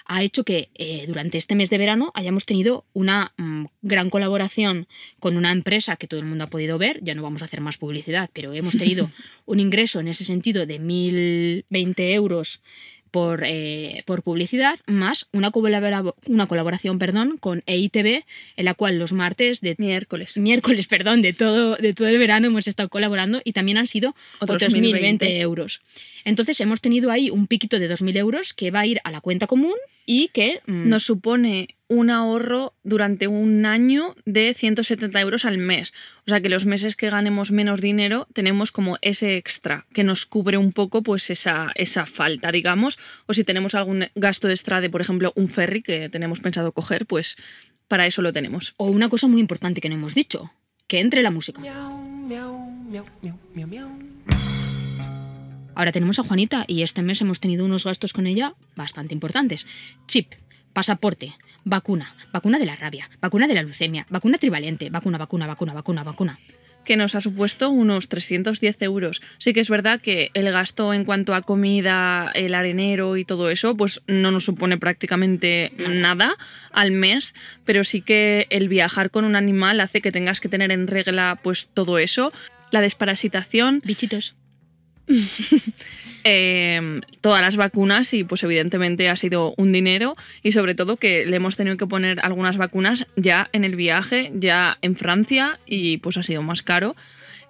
ha 0.07 0.23
hecho 0.23 0.45
que 0.45 0.69
eh, 0.75 1.05
durante 1.07 1.39
este 1.39 1.55
mes 1.55 1.71
de 1.71 1.79
verano 1.79 2.13
hayamos 2.15 2.47
tenido 2.47 2.85
una 2.93 3.33
mm, 3.37 3.65
gran 3.83 4.11
colaboración 4.11 4.87
con 5.19 5.37
una 5.37 5.51
empresa 5.51 5.97
que 5.97 6.07
todo 6.07 6.21
el 6.21 6.27
mundo 6.27 6.45
ha 6.45 6.51
podido 6.51 6.79
ver. 6.79 7.01
Ya 7.03 7.15
no 7.15 7.23
vamos 7.23 7.43
a 7.43 7.47
hacer 7.47 7.61
más 7.61 7.79
publicidad, 7.79 8.31
pero 8.33 8.53
hemos 8.53 8.74
tenido 8.79 9.11
un 9.47 9.61
ingreso 9.61 10.01
en 10.01 10.09
ese 10.09 10.25
sentido 10.25 10.67
de 10.67 10.81
1.020 10.81 12.13
euros 12.15 12.63
por, 13.15 13.45
eh, 13.47 14.03
por 14.07 14.25
publicidad, 14.25 14.77
más 14.89 15.29
una, 15.31 15.53
una 16.27 16.47
colaboración 16.49 16.99
perdón, 16.99 17.37
con 17.39 17.63
EITB, 17.67 18.25
en 18.57 18.65
la 18.65 18.75
cual 18.75 18.99
los 18.99 19.13
martes 19.13 19.61
de 19.61 19.77
Miércoles. 19.79 20.37
miércoles, 20.37 20.89
perdón, 20.89 21.23
de 21.23 21.33
todo, 21.33 21.77
de 21.77 21.95
todo 21.95 22.09
el 22.09 22.19
verano 22.19 22.49
hemos 22.49 22.67
estado 22.67 22.89
colaborando 22.89 23.41
y 23.45 23.53
también 23.53 23.79
han 23.79 23.87
sido 23.87 24.17
Otros 24.41 24.57
otros 24.57 24.75
1.020 24.75 24.81
1020 24.81 25.41
euros. 25.43 25.81
Entonces 26.25 26.61
hemos 26.61 26.81
tenido 26.81 27.11
ahí 27.11 27.31
un 27.31 27.47
piquito 27.47 27.79
de 27.79 27.91
2.000 27.91 28.17
euros 28.17 28.55
que 28.55 28.71
va 28.71 28.81
a 28.81 28.87
ir 28.87 29.01
a 29.05 29.11
la 29.11 29.21
cuenta 29.21 29.47
común 29.47 29.75
y 30.07 30.29
que... 30.29 30.61
mm, 30.67 30.89
Nos 30.89 31.05
supone 31.05 31.69
un 31.89 32.11
ahorro 32.11 32.75
durante 32.83 33.29
un 33.29 33.67
año 33.67 34.17
de 34.25 34.53
170 34.55 35.21
euros 35.21 35.45
al 35.45 35.59
mes. 35.59 35.93
O 36.27 36.31
sea 36.31 36.41
que 36.41 36.49
los 36.49 36.67
meses 36.67 36.97
que 36.97 37.11
ganemos 37.11 37.53
menos 37.53 37.81
dinero 37.81 38.27
tenemos 38.33 38.73
como 38.73 38.99
ese 39.01 39.37
extra 39.37 39.87
que 39.93 40.03
nos 40.03 40.27
cubre 40.27 40.57
un 40.59 40.73
poco 40.73 41.03
pues 41.03 41.31
esa, 41.31 41.71
esa 41.75 42.07
falta, 42.07 42.51
digamos. 42.53 42.99
O 43.27 43.35
si 43.35 43.45
tenemos 43.45 43.75
algún 43.75 44.07
gasto 44.15 44.51
extra 44.51 44.81
de, 44.81 44.91
por 44.91 45.01
ejemplo, 45.01 45.33
un 45.37 45.49
ferry 45.49 45.83
que 45.83 46.09
tenemos 46.09 46.41
pensado 46.41 46.73
coger, 46.73 47.07
pues 47.07 47.37
para 47.87 48.07
eso 48.07 48.23
lo 48.23 48.33
tenemos. 48.33 48.75
O 48.77 48.91
una 48.91 49.09
cosa 49.09 49.29
muy 49.29 49.41
importante 49.41 49.81
que 49.81 49.89
no 49.89 49.95
hemos 49.95 50.15
dicho, 50.15 50.51
que 50.89 51.01
entre 51.01 51.23
la 51.23 51.31
música. 51.31 51.61
Ahora 55.75 55.93
tenemos 55.93 56.19
a 56.19 56.25
Juanita 56.25 56.65
y 56.69 56.83
este 56.83 57.03
mes 57.03 57.21
hemos 57.21 57.41
tenido 57.41 57.65
unos 57.65 57.85
gastos 57.85 58.13
con 58.13 58.27
ella 58.27 58.55
bastante 58.77 59.15
importantes. 59.15 59.67
Chip, 60.07 60.33
pasaporte, 60.73 61.35
vacuna, 61.65 62.15
vacuna 62.33 62.59
de 62.59 62.67
la 62.67 62.77
rabia, 62.77 63.11
vacuna 63.21 63.49
de 63.49 63.55
la 63.55 63.63
leucemia, 63.63 64.07
vacuna 64.09 64.39
trivalente, 64.39 64.91
vacuna, 64.91 65.19
vacuna, 65.19 65.47
vacuna, 65.47 65.75
vacuna, 65.75 66.05
vacuna. 66.05 66.39
que 66.85 66.99
nos 66.99 67.15
ha 67.15 67.23
supuesto 67.23 67.71
unos 67.71 68.11
310 68.11 68.83
euros. 68.83 69.23
Sí 69.39 69.55
que 69.55 69.61
es 69.61 69.71
verdad 69.71 70.03
que 70.03 70.31
el 70.35 70.53
gasto 70.53 70.93
en 70.93 71.07
cuanto 71.07 71.35
a 71.35 71.41
comida, 71.41 72.31
el 72.35 72.55
arenero 72.55 73.17
y 73.17 73.25
todo 73.25 73.49
eso, 73.49 73.75
pues 73.75 74.03
no 74.07 74.31
nos 74.31 74.45
supone 74.45 74.77
prácticamente 74.77 75.73
nada 75.89 76.37
al 76.73 76.91
mes, 76.91 77.35
pero 77.65 77.85
sí 77.85 78.03
que 78.03 78.47
el 78.51 78.69
viajar 78.69 79.11
con 79.11 79.25
un 79.25 79.35
animal 79.35 79.81
hace 79.81 80.03
que 80.03 80.13
tengas 80.13 80.41
que 80.41 80.51
tener 80.51 80.71
en 80.73 80.87
regla 80.87 81.41
pues 81.43 81.71
todo 81.73 81.99
eso. 81.99 82.35
La 82.71 82.83
desparasitación, 82.83 83.81
Bichitos. 83.83 84.35
eh, 86.25 87.01
todas 87.21 87.43
las 87.43 87.57
vacunas 87.57 88.13
y 88.15 88.25
pues 88.25 88.43
evidentemente 88.43 89.09
ha 89.09 89.17
sido 89.17 89.55
un 89.57 89.73
dinero 89.73 90.17
y 90.43 90.53
sobre 90.53 90.75
todo 90.75 90.97
que 90.97 91.27
le 91.27 91.37
hemos 91.37 91.57
tenido 91.57 91.77
que 91.77 91.87
poner 91.87 92.21
algunas 92.21 92.57
vacunas 92.57 93.07
ya 93.17 93.49
en 93.53 93.65
el 93.65 93.77
viaje, 93.77 94.33
ya 94.35 94.79
en 94.83 94.97
Francia 94.97 95.59
y 95.67 95.99
pues 95.99 96.17
ha 96.17 96.23
sido 96.23 96.43
más 96.43 96.63
caro. 96.63 96.97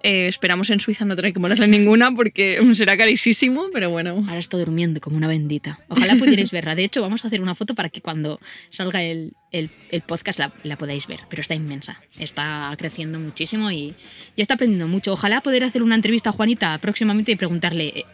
Eh, 0.07 0.27
esperamos 0.27 0.69
en 0.69 0.79
Suiza 0.79 1.03
no 1.03 1.15
tener 1.15 1.33
que 1.33 1.39
ponerle 1.39 1.67
ninguna 1.67 2.13
porque 2.13 2.59
será 2.75 2.95
carísimo, 2.95 3.69
pero 3.73 3.89
bueno. 3.89 4.11
Ahora 4.27 4.37
está 4.37 4.55
durmiendo 4.55 5.01
como 5.01 5.17
una 5.17 5.27
bendita. 5.27 5.79
Ojalá 5.89 6.13
pudierais 6.15 6.51
verla. 6.51 6.75
De 6.75 6.83
hecho, 6.83 7.01
vamos 7.01 7.25
a 7.25 7.27
hacer 7.27 7.41
una 7.41 7.55
foto 7.55 7.73
para 7.73 7.89
que 7.89 8.01
cuando 8.01 8.39
salga 8.69 9.01
el, 9.01 9.33
el- 9.51 9.71
el 9.89 10.01
podcast 10.01 10.37
la, 10.37 10.53
la 10.63 10.77
podáis 10.77 11.07
ver. 11.07 11.21
Pero 11.27 11.41
está 11.41 11.55
inmensa. 11.55 11.99
Está 12.19 12.71
creciendo 12.77 13.19
muchísimo 13.19 13.71
y 13.71 13.95
ya 14.37 14.43
está 14.43 14.53
aprendiendo 14.53 14.87
mucho. 14.87 15.11
Ojalá 15.13 15.41
poder 15.41 15.63
hacer 15.63 15.81
una 15.81 15.95
entrevista 15.95 16.29
a 16.29 16.33
Juanita 16.33 16.77
próximamente 16.77 17.31
y 17.31 17.35
preguntarle 17.35 17.87
eh, 17.87 18.05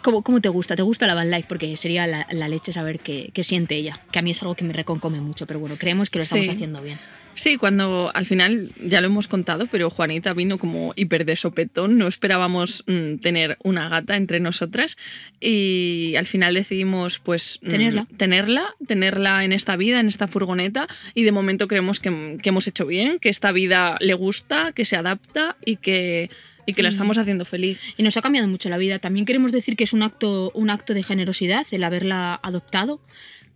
cómo, 0.00 0.22
cómo 0.22 0.40
te 0.40 0.48
gusta. 0.48 0.76
¿Te 0.76 0.82
gusta 0.82 1.06
la 1.06 1.12
van 1.14 1.30
life? 1.30 1.44
Porque 1.46 1.76
sería 1.76 2.06
la, 2.06 2.26
la 2.32 2.48
leche 2.48 2.72
saber 2.72 3.00
qué, 3.00 3.30
qué 3.34 3.42
siente 3.42 3.76
ella. 3.76 4.00
Que 4.12 4.18
a 4.18 4.22
mí 4.22 4.30
es 4.30 4.40
algo 4.40 4.54
que 4.54 4.64
me 4.64 4.72
reconcome 4.72 5.20
mucho. 5.20 5.46
Pero 5.46 5.60
bueno, 5.60 5.76
creemos 5.78 6.08
que 6.08 6.20
lo 6.20 6.22
estamos 6.22 6.46
Sí. 6.46 6.52
haciendo 6.52 6.80
bien. 6.80 6.98
Sí, 7.34 7.56
cuando 7.56 8.10
al 8.14 8.26
final 8.26 8.70
ya 8.80 9.00
lo 9.00 9.08
hemos 9.08 9.28
contado, 9.28 9.66
pero 9.66 9.90
Juanita 9.90 10.34
vino 10.34 10.58
como 10.58 10.92
hiper 10.96 11.24
de 11.24 11.36
sopetón, 11.36 11.98
no 11.98 12.06
esperábamos 12.06 12.84
mm, 12.86 13.16
tener 13.16 13.58
una 13.62 13.88
gata 13.88 14.16
entre 14.16 14.40
nosotras 14.40 14.96
y 15.40 16.14
al 16.16 16.26
final 16.26 16.54
decidimos 16.54 17.18
pues 17.18 17.58
mm, 17.62 17.68
Tenerla. 17.68 18.06
tenerla, 18.16 18.74
tenerla 18.86 19.44
en 19.44 19.52
esta 19.52 19.76
vida, 19.76 20.00
en 20.00 20.08
esta 20.08 20.28
furgoneta 20.28 20.86
y 21.14 21.24
de 21.24 21.32
momento 21.32 21.68
creemos 21.68 22.00
que, 22.00 22.38
que 22.42 22.48
hemos 22.48 22.66
hecho 22.66 22.86
bien, 22.86 23.18
que 23.18 23.28
esta 23.28 23.52
vida 23.52 23.96
le 24.00 24.14
gusta, 24.14 24.72
que 24.72 24.84
se 24.84 24.96
adapta 24.96 25.56
y 25.64 25.76
que, 25.76 26.30
y 26.66 26.74
que 26.74 26.82
la 26.82 26.88
estamos 26.88 27.18
haciendo 27.18 27.44
feliz. 27.44 27.80
Y 27.96 28.02
nos 28.02 28.16
ha 28.16 28.22
cambiado 28.22 28.48
mucho 28.48 28.68
la 28.68 28.78
vida. 28.78 28.98
También 28.98 29.26
queremos 29.26 29.52
decir 29.52 29.76
que 29.76 29.84
es 29.84 29.92
un 29.92 30.02
acto, 30.02 30.50
un 30.54 30.70
acto 30.70 30.94
de 30.94 31.02
generosidad 31.02 31.66
el 31.70 31.84
haberla 31.84 32.38
adoptado, 32.42 33.00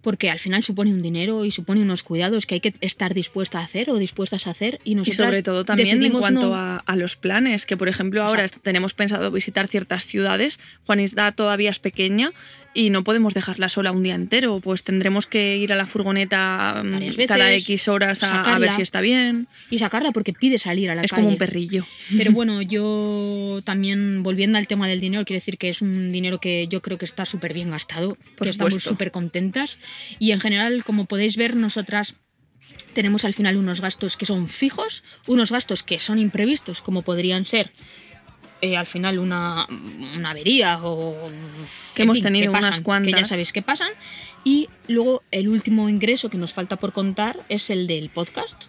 porque 0.02 0.30
al 0.30 0.38
final 0.38 0.62
supone 0.62 0.92
un 0.92 1.02
dinero 1.02 1.44
y 1.44 1.50
supone 1.50 1.82
unos 1.82 2.02
cuidados 2.02 2.46
que 2.46 2.54
hay 2.54 2.60
que 2.60 2.72
estar 2.80 3.14
dispuesta 3.14 3.58
a 3.58 3.64
hacer 3.64 3.90
o 3.90 3.96
dispuestas 3.96 4.46
a 4.46 4.50
hacer. 4.50 4.78
Y, 4.84 4.92
Y 4.92 4.94
nosotras 4.94 5.16
sobre 5.28 5.42
todo 5.42 5.64
también 5.64 6.02
en 6.02 6.12
cuanto 6.12 6.50
no- 6.50 6.54
a, 6.54 6.76
a 6.78 6.96
los 6.96 7.16
planes, 7.16 7.66
que 7.66 7.76
por 7.76 7.88
ejemplo 7.88 8.22
ahora 8.22 8.42
Exacto. 8.42 8.62
tenemos 8.64 8.94
pensado 8.94 9.30
visitar 9.30 9.66
ciertas 9.68 10.06
ciudades, 10.06 10.60
Juanita 10.86 11.32
todavía 11.32 11.70
es 11.70 11.78
pequeña 11.78 12.32
y 12.74 12.90
no 12.90 13.02
podemos 13.02 13.34
dejarla 13.34 13.68
sola 13.68 13.92
un 13.92 14.02
día 14.02 14.14
entero, 14.14 14.60
pues 14.60 14.84
tendremos 14.84 15.26
que 15.26 15.56
ir 15.56 15.72
a 15.72 15.76
la 15.76 15.86
furgoneta 15.86 16.82
mm, 16.84 16.92
Varias 16.92 17.16
cada 17.26 17.46
veces, 17.46 17.62
X 17.62 17.88
horas 17.88 18.22
a, 18.22 18.26
a 18.26 18.30
ver 18.30 18.44
sacarla. 18.44 18.76
si 18.76 18.82
está 18.82 19.00
bien. 19.00 19.48
y 19.70 19.78
sacarla 19.78 20.12
porque 20.12 20.32
pide 20.32 20.58
salir 20.58 20.90
a 20.90 20.94
la 20.94 21.02
es 21.02 21.10
calle. 21.10 21.22
como 21.22 21.32
un 21.32 21.38
perrillo. 21.38 21.86
Pero 22.16 22.32
bueno, 22.32 22.62
yo 22.62 23.60
también, 23.64 24.22
volviendo 24.22 24.58
al 24.58 24.66
tema 24.66 24.86
del 24.86 25.00
dinero, 25.00 25.24
quiero 25.24 25.38
decir 25.38 25.58
que 25.58 25.70
es 25.70 25.82
un 25.82 26.12
dinero 26.12 26.40
que 26.40 26.68
yo 26.68 26.82
creo 26.82 26.98
que 26.98 27.04
está 27.04 27.24
súper 27.24 27.54
bien 27.54 27.70
gastado, 27.70 28.16
Por 28.36 28.46
que 28.46 28.50
estamos 28.50 28.74
súper 28.74 29.10
contentas. 29.10 29.78
Y 30.18 30.32
en 30.32 30.40
general, 30.40 30.84
como 30.84 31.06
podéis 31.06 31.36
ver, 31.36 31.56
nosotras 31.56 32.16
tenemos 32.92 33.24
al 33.24 33.34
final 33.34 33.56
unos 33.56 33.80
gastos 33.80 34.16
que 34.16 34.26
son 34.26 34.48
fijos, 34.48 35.02
unos 35.26 35.50
gastos 35.50 35.82
que 35.82 35.98
son 35.98 36.18
imprevistos, 36.18 36.82
como 36.82 37.02
podrían 37.02 37.46
ser 37.46 37.72
eh, 38.60 38.76
al 38.76 38.86
final 38.86 39.18
una, 39.18 39.66
una 40.16 40.30
avería 40.30 40.80
o... 40.82 41.30
Que 41.94 42.02
hemos 42.02 42.16
fin, 42.16 42.24
tenido 42.24 42.52
pasan, 42.52 42.68
unas 42.68 42.80
cuantas. 42.80 43.14
Que 43.14 43.20
ya 43.20 43.26
sabéis 43.26 43.52
que 43.52 43.62
pasan. 43.62 43.90
Y 44.44 44.68
luego 44.86 45.22
el 45.30 45.48
último 45.48 45.88
ingreso 45.88 46.30
que 46.30 46.38
nos 46.38 46.54
falta 46.54 46.76
por 46.76 46.92
contar 46.92 47.38
es 47.48 47.70
el 47.70 47.86
del 47.86 48.10
podcast. 48.10 48.64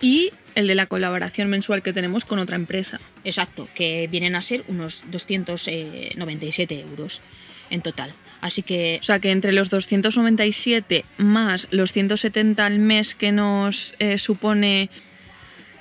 Y 0.00 0.32
El 0.54 0.68
de 0.68 0.74
la 0.74 0.86
colaboración 0.86 1.50
mensual 1.50 1.82
que 1.82 1.92
tenemos 1.92 2.24
con 2.24 2.38
otra 2.38 2.56
empresa. 2.56 2.98
Exacto, 3.24 3.68
que 3.74 4.08
vienen 4.08 4.36
a 4.36 4.42
ser 4.42 4.64
unos 4.68 5.04
297 5.10 6.80
euros 6.80 7.20
en 7.70 7.82
total. 7.82 8.14
Así 8.40 8.62
que 8.62 8.98
O 9.00 9.02
sea 9.02 9.18
que 9.18 9.32
entre 9.32 9.52
los 9.52 9.68
297 9.70 11.04
más 11.18 11.66
los 11.70 11.92
170 11.92 12.64
al 12.64 12.78
mes 12.78 13.14
que 13.14 13.32
nos 13.32 13.94
eh, 13.98 14.16
supone 14.18 14.90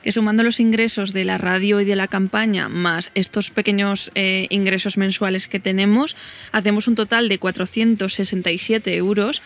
que 0.03 0.11
sumando 0.11 0.43
los 0.43 0.59
ingresos 0.59 1.13
de 1.13 1.25
la 1.25 1.37
radio 1.37 1.81
y 1.81 1.85
de 1.85 1.95
la 1.95 2.07
campaña 2.07 2.69
más 2.69 3.11
estos 3.15 3.49
pequeños 3.49 4.11
eh, 4.15 4.47
ingresos 4.49 4.97
mensuales 4.97 5.47
que 5.47 5.59
tenemos, 5.59 6.15
hacemos 6.51 6.87
un 6.87 6.95
total 6.95 7.29
de 7.29 7.39
467 7.39 8.95
euros, 8.95 9.41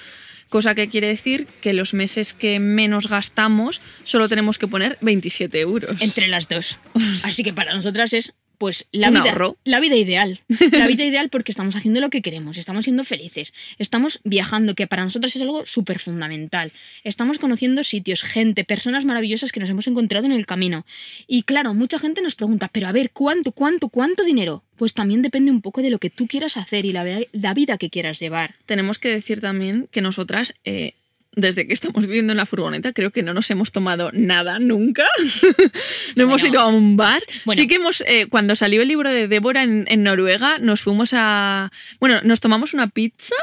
cosa 0.50 0.76
que 0.76 0.90
quiere 0.90 1.08
decir 1.08 1.48
que 1.62 1.74
los 1.74 1.94
meses 1.94 2.34
que 2.34 2.60
menos 2.60 3.08
gastamos 3.08 3.82
solo 4.04 4.28
tenemos 4.28 4.58
que 4.58 4.68
poner 4.68 4.98
27 5.02 5.60
euros. 5.60 6.02
entre 6.02 6.28
las 6.28 6.50
dos. 6.50 6.80
Así 7.24 7.44
que 7.44 7.54
para 7.54 7.74
nosotras 7.74 8.14
es 8.14 8.34
pues 8.58 8.88
la 8.92 9.10
vida, 9.10 9.30
ahorro. 9.32 9.58
la 9.64 9.80
vida 9.80 9.96
ideal. 9.96 10.42
La 10.72 10.88
vida 10.88 11.06
ideal 11.06 11.30
porque 11.30 11.52
estamos 11.52 11.76
haciendo 11.76 12.02
lo 12.02 12.10
que 12.10 12.22
queremos, 12.22 12.58
estamos 12.58 12.86
siendo 12.86 13.04
felices, 13.04 13.54
estamos 13.78 14.20
viajando, 14.24 14.76
que 14.76 14.88
para 14.88 15.04
nosotras 15.04 15.36
es 15.36 15.42
algo 15.42 15.66
súper 15.66 16.00
fundamental. 16.00 16.72
Estamos 17.04 17.40
conociendo 17.40 17.84
sitios, 17.84 18.24
gente, 18.24 18.64
personas 18.64 19.06
maravillosas 19.06 19.52
que 19.52 19.60
nos 19.60 19.70
hemos 19.70 19.88
encontrado 19.88 20.26
en 20.26 20.32
el 20.32 20.46
camino. 20.46 20.86
Y 21.28 21.44
claro, 21.44 21.74
mucha 21.74 22.00
gente 22.00 22.22
nos 22.22 22.36
pregunta, 22.36 22.70
pero 22.72 22.88
a 22.88 22.92
ver, 22.92 23.12
¿cuánto, 23.12 23.52
cuánto, 23.52 23.90
cuánto 23.90 24.24
dinero? 24.24 24.64
Pues 24.76 24.94
también 24.94 25.22
depende 25.22 25.52
un 25.52 25.62
poco 25.62 25.82
de 25.82 25.90
lo 25.90 26.00
que 26.00 26.10
tú 26.10 26.28
quieras 26.28 26.58
hacer 26.58 26.86
y 26.86 26.94
la 26.94 27.54
vida 27.54 27.78
que 27.78 27.90
quieras 27.90 28.20
llevar. 28.20 28.56
Tenemos 28.66 29.00
que 29.00 29.10
decir 29.10 29.42
también 29.42 29.88
que 29.92 30.02
nosotras, 30.02 30.54
eh, 30.64 30.94
desde 31.38 31.68
que 31.68 31.74
estamos 31.74 32.06
viviendo 32.06 32.34
en 32.34 32.38
la 32.38 32.46
furgoneta, 32.46 32.92
creo 32.92 33.12
que 33.12 33.24
no 33.24 33.34
nos 33.34 33.50
hemos 33.52 33.72
tomado 33.72 34.10
nada 34.12 34.60
nunca. 34.60 35.06
no 36.16 36.24
hemos 36.24 36.44
ido 36.44 36.60
a 36.60 36.68
un 36.68 36.98
bar. 36.98 37.22
Bueno. 37.46 37.62
Sí 37.62 37.68
que 37.68 37.76
hemos, 37.76 38.02
eh, 38.08 38.28
cuando 38.30 38.56
salió 38.56 38.82
el 38.82 38.88
libro 38.88 39.10
de 39.10 39.28
Débora 39.28 39.64
en, 39.64 39.86
en 39.88 40.04
Noruega, 40.04 40.58
nos 40.58 40.82
fuimos 40.82 41.12
a. 41.14 41.72
Bueno, 42.00 42.20
nos 42.24 42.42
tomamos 42.42 42.74
una 42.74 42.90
pizza. 42.90 43.36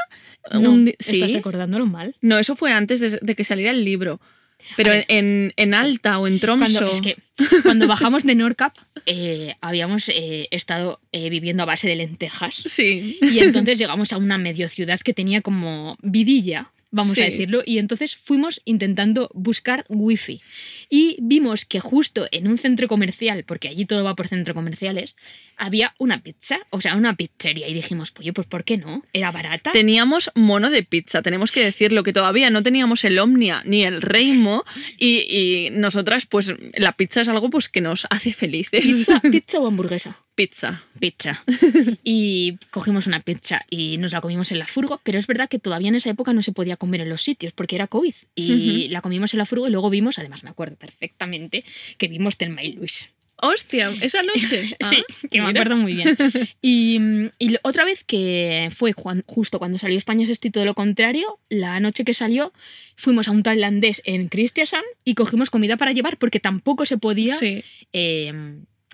No, 0.51 0.71
un 0.71 0.93
estás 0.99 1.33
recordándolo 1.33 1.87
mal. 1.87 2.15
No, 2.21 2.37
eso 2.37 2.55
fue 2.55 2.71
antes 2.71 2.99
de, 2.99 3.17
de 3.19 3.35
que 3.35 3.43
saliera 3.43 3.71
el 3.71 3.83
libro. 3.83 4.19
Pero 4.75 4.91
ver. 4.91 5.05
en, 5.07 5.53
en 5.57 5.73
Alta 5.73 6.19
o 6.19 6.27
en 6.27 6.39
Tromso. 6.39 6.79
Cuando, 6.79 6.91
es 6.91 7.01
que 7.01 7.17
cuando 7.63 7.87
bajamos 7.87 8.23
de 8.23 8.35
Nordcap 8.35 8.75
eh, 9.05 9.55
habíamos 9.61 10.09
eh, 10.09 10.47
estado 10.51 10.99
eh, 11.11 11.29
viviendo 11.29 11.63
a 11.63 11.65
base 11.65 11.87
de 11.87 11.95
lentejas. 11.95 12.63
Sí. 12.67 13.17
Y 13.21 13.39
entonces 13.39 13.77
llegamos 13.77 14.13
a 14.13 14.17
una 14.17 14.37
medio 14.37 14.69
ciudad 14.69 14.99
que 14.99 15.13
tenía 15.13 15.41
como 15.41 15.97
vidilla, 16.01 16.71
vamos 16.95 17.13
Sí. 17.15 17.21
a 17.21 17.25
decirlo, 17.25 17.61
y 17.65 17.77
entonces 17.77 18.15
fuimos 18.15 18.61
intentando 18.65 19.29
buscar 19.33 19.85
wifi. 19.89 20.41
Y 20.89 21.17
vimos 21.21 21.65
que 21.65 21.79
justo 21.79 22.27
en 22.31 22.47
un 22.47 22.57
centro 22.57 22.87
comercial, 22.87 23.43
porque 23.43 23.67
allí 23.67 23.85
todo 23.85 24.03
va 24.03 24.15
por 24.15 24.27
centros 24.27 24.55
comerciales, 24.55 25.15
había 25.57 25.93
una 25.99 26.21
pizza, 26.23 26.59
o 26.69 26.81
sea, 26.81 26.95
una 26.95 27.15
pizzería. 27.15 27.67
Y 27.67 27.73
dijimos, 27.73 28.11
pues, 28.11 28.27
pues 28.33 28.47
¿por 28.47 28.63
qué 28.63 28.77
no? 28.77 29.03
Era 29.13 29.31
barata. 29.31 29.71
Teníamos 29.71 30.31
mono 30.35 30.69
de 30.69 30.83
pizza, 30.83 31.21
tenemos 31.21 31.51
que 31.51 31.63
decirlo, 31.63 32.03
que 32.03 32.13
todavía 32.13 32.49
no 32.49 32.63
teníamos 32.63 33.03
el 33.03 33.19
Omnia 33.19 33.61
ni 33.65 33.83
el 33.83 34.01
Reimo 34.01 34.63
y, 34.97 35.19
y 35.29 35.69
nosotras, 35.71 36.25
pues 36.25 36.53
la 36.75 36.93
pizza 36.93 37.21
es 37.21 37.27
algo 37.27 37.49
pues, 37.49 37.69
que 37.69 37.81
nos 37.81 38.07
hace 38.09 38.33
felices. 38.33 38.83
¿Pizza, 38.83 39.19
pizza 39.31 39.59
o 39.59 39.67
hamburguesa? 39.67 40.17
Pizza. 40.35 40.83
pizza. 40.99 41.43
Y 42.03 42.57
cogimos 42.69 43.07
una 43.07 43.21
pizza 43.21 43.61
y 43.69 43.97
nos 43.97 44.11
la 44.11 44.21
comimos 44.21 44.51
en 44.51 44.59
la 44.59 44.67
furgo, 44.67 44.99
pero 45.03 45.17
es 45.17 45.27
verdad 45.27 45.47
que 45.49 45.59
todavía 45.59 45.87
en 45.89 45.95
esa 45.95 46.09
época 46.09 46.33
no 46.33 46.41
se 46.41 46.51
podía 46.51 46.75
comer 46.77 47.01
en 47.01 47.09
los 47.09 47.21
sitios 47.21 47.53
porque 47.53 47.75
era 47.75 47.87
COVID. 47.87 48.13
Y 48.35 48.87
la 48.89 49.01
comimos 49.01 49.33
en 49.33 49.39
la 49.39 49.45
furgo 49.45 49.67
y 49.67 49.71
luego 49.71 49.89
vimos, 49.89 50.19
además 50.19 50.43
me 50.43 50.49
acuerdo 50.49 50.75
perfectamente, 50.75 51.63
que 51.97 52.07
vimos 52.09 52.37
Telma 52.37 52.63
y 52.63 52.73
Luis. 52.73 53.11
Hostia, 53.37 53.93
esa 54.01 54.23
noche. 54.23 54.75
sí, 54.79 55.03
Ah, 55.07 55.27
que 55.29 55.41
me 55.41 55.49
acuerdo 55.49 55.77
muy 55.77 55.93
bien. 55.93 56.17
Y, 56.61 56.99
otra 57.63 57.83
vez 57.85 58.03
que 58.03 58.69
fue 58.73 58.93
Juan- 58.93 59.23
justo 59.27 59.59
cuando 59.59 59.77
salió 59.77 59.97
España 59.97 60.23
es 60.23 60.29
esto 60.29 60.47
y 60.47 60.51
todo 60.51 60.65
lo 60.65 60.73
contrario, 60.73 61.39
la 61.49 61.79
noche 61.79 62.03
que 62.05 62.13
salió 62.13 62.53
fuimos 62.95 63.27
a 63.27 63.31
un 63.31 63.43
tailandés 63.43 64.01
en 64.05 64.29
Kristiansand 64.29 64.85
y 65.03 65.15
cogimos 65.15 65.49
comida 65.49 65.75
para 65.77 65.91
llevar 65.91 66.17
porque 66.17 66.39
tampoco 66.39 66.85
se 66.85 66.97
podía 66.97 67.35
Sí, 67.35 67.63
eh, 67.93 68.33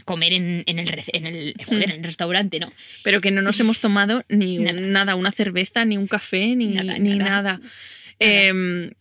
comer 0.05 0.33
en, 0.33 0.63
en 0.65 0.79
el, 0.79 0.89
en, 1.13 1.25
el, 1.27 1.53
joder, 1.67 1.83
en 1.91 1.97
el 1.97 2.03
restaurante, 2.03 2.59
¿no? 2.59 2.71
pero 3.03 3.21
que 3.21 3.31
no 3.31 3.41
nos 3.41 3.59
hemos 3.59 3.79
tomado 3.79 4.23
ni 4.29 4.57
un- 4.59 4.91
Nada. 4.91 5.15
una 5.15 5.31
cerveza, 5.31 5.85
ni 5.85 5.97
un 5.97 6.07
café, 6.07 6.55
ni 6.55 6.67
Nada, 6.67 6.97
ni 6.97 7.15
nada. 7.15 7.29
nada. 7.29 7.61
Em, 8.19 8.91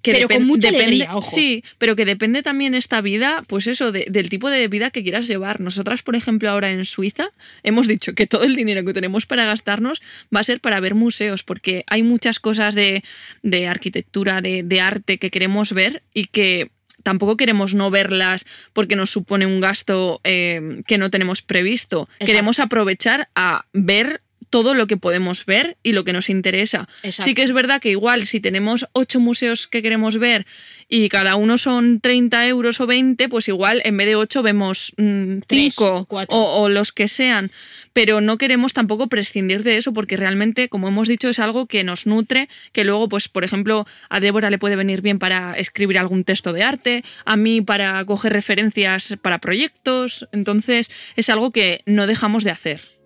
que 0.00 0.12
Pero 0.12 0.28
con 0.28 0.46
mucha 0.46 0.68
depende, 0.70 0.84
alegría, 0.94 1.16
ojo. 1.16 1.28
Sí, 1.28 1.64
pero 1.78 1.96
que 1.96 2.04
depende 2.04 2.44
también 2.44 2.74
esta 2.76 3.00
vida, 3.00 3.42
pues 3.48 3.66
eso, 3.66 3.90
de- 3.90 4.06
del 4.08 4.28
tipo 4.28 4.48
de 4.48 4.68
vida 4.68 4.92
que 4.92 5.02
quieras 5.02 5.26
llevar. 5.26 5.58
Nosotras, 5.60 6.02
por 6.04 6.14
ejemplo, 6.14 6.48
ahora 6.50 6.70
en 6.70 6.84
Suiza, 6.84 7.30
hemos 7.64 7.88
dicho 7.88 8.14
que 8.14 8.28
todo 8.28 8.44
el 8.44 8.54
dinero 8.54 8.84
que 8.84 8.92
tenemos 8.94 9.26
para 9.26 9.44
gastarnos 9.44 10.00
va 10.34 10.38
a 10.40 10.44
ser 10.44 10.60
para 10.60 10.78
ver 10.78 10.94
museos, 10.94 11.42
porque 11.42 11.82
hay 11.88 12.04
muchas 12.04 12.38
cosas 12.38 12.76
de, 12.76 13.02
de 13.42 13.66
arquitectura, 13.66 14.40
de, 14.40 14.62
de 14.62 14.80
arte 14.80 15.18
que 15.18 15.30
queremos 15.32 15.72
ver 15.72 16.04
y 16.14 16.26
que 16.26 16.70
tampoco 17.02 17.36
queremos 17.36 17.74
no 17.74 17.90
verlas 17.90 18.46
porque 18.72 18.96
nos 18.96 19.10
supone 19.10 19.46
un 19.46 19.60
gasto 19.60 20.20
eh, 20.24 20.80
que 20.86 20.98
no 20.98 21.10
tenemos 21.10 21.42
previsto. 21.42 22.02
Exacto. 22.02 22.26
Queremos 22.26 22.60
aprovechar 22.60 23.28
a 23.34 23.64
ver 23.72 24.22
todo 24.50 24.74
lo 24.74 24.86
que 24.86 24.96
podemos 24.96 25.46
ver 25.46 25.76
y 25.82 25.92
lo 25.92 26.04
que 26.04 26.12
nos 26.12 26.30
interesa. 26.30 26.88
Exacto. 27.02 27.24
Sí 27.24 27.34
que 27.34 27.42
es 27.42 27.52
verdad 27.52 27.80
que 27.80 27.90
igual 27.90 28.26
si 28.26 28.40
tenemos 28.40 28.86
ocho 28.92 29.20
museos 29.20 29.66
que 29.66 29.82
queremos 29.82 30.18
ver 30.18 30.46
y 30.88 31.08
cada 31.08 31.36
uno 31.36 31.58
son 31.58 32.00
30 32.00 32.46
euros 32.48 32.80
o 32.80 32.86
20, 32.86 33.28
pues 33.28 33.48
igual 33.48 33.82
en 33.84 33.96
vez 33.96 34.06
de 34.06 34.16
ocho 34.16 34.42
vemos 34.42 34.92
mm, 34.96 35.40
Tres, 35.46 35.74
cinco 35.74 36.06
o, 36.08 36.62
o 36.62 36.68
los 36.68 36.92
que 36.92 37.08
sean. 37.08 37.50
Pero 37.92 38.20
no 38.20 38.38
queremos 38.38 38.74
tampoco 38.74 39.08
prescindir 39.08 39.64
de 39.64 39.76
eso 39.76 39.92
porque 39.92 40.16
realmente, 40.16 40.68
como 40.68 40.88
hemos 40.88 41.08
dicho, 41.08 41.28
es 41.28 41.38
algo 41.38 41.66
que 41.66 41.84
nos 41.84 42.06
nutre, 42.06 42.48
que 42.72 42.84
luego, 42.84 43.08
pues, 43.08 43.28
por 43.28 43.44
ejemplo, 43.44 43.86
a 44.08 44.20
Débora 44.20 44.50
le 44.50 44.58
puede 44.58 44.76
venir 44.76 45.02
bien 45.02 45.18
para 45.18 45.54
escribir 45.54 45.98
algún 45.98 46.24
texto 46.24 46.52
de 46.52 46.62
arte, 46.62 47.04
a 47.24 47.36
mí 47.36 47.60
para 47.60 48.04
coger 48.04 48.32
referencias 48.32 49.16
para 49.20 49.38
proyectos. 49.38 50.28
Entonces, 50.32 50.90
es 51.16 51.28
algo 51.28 51.50
que 51.50 51.82
no 51.86 52.06
dejamos 52.06 52.44
de 52.44 52.50
hacer. 52.50 52.97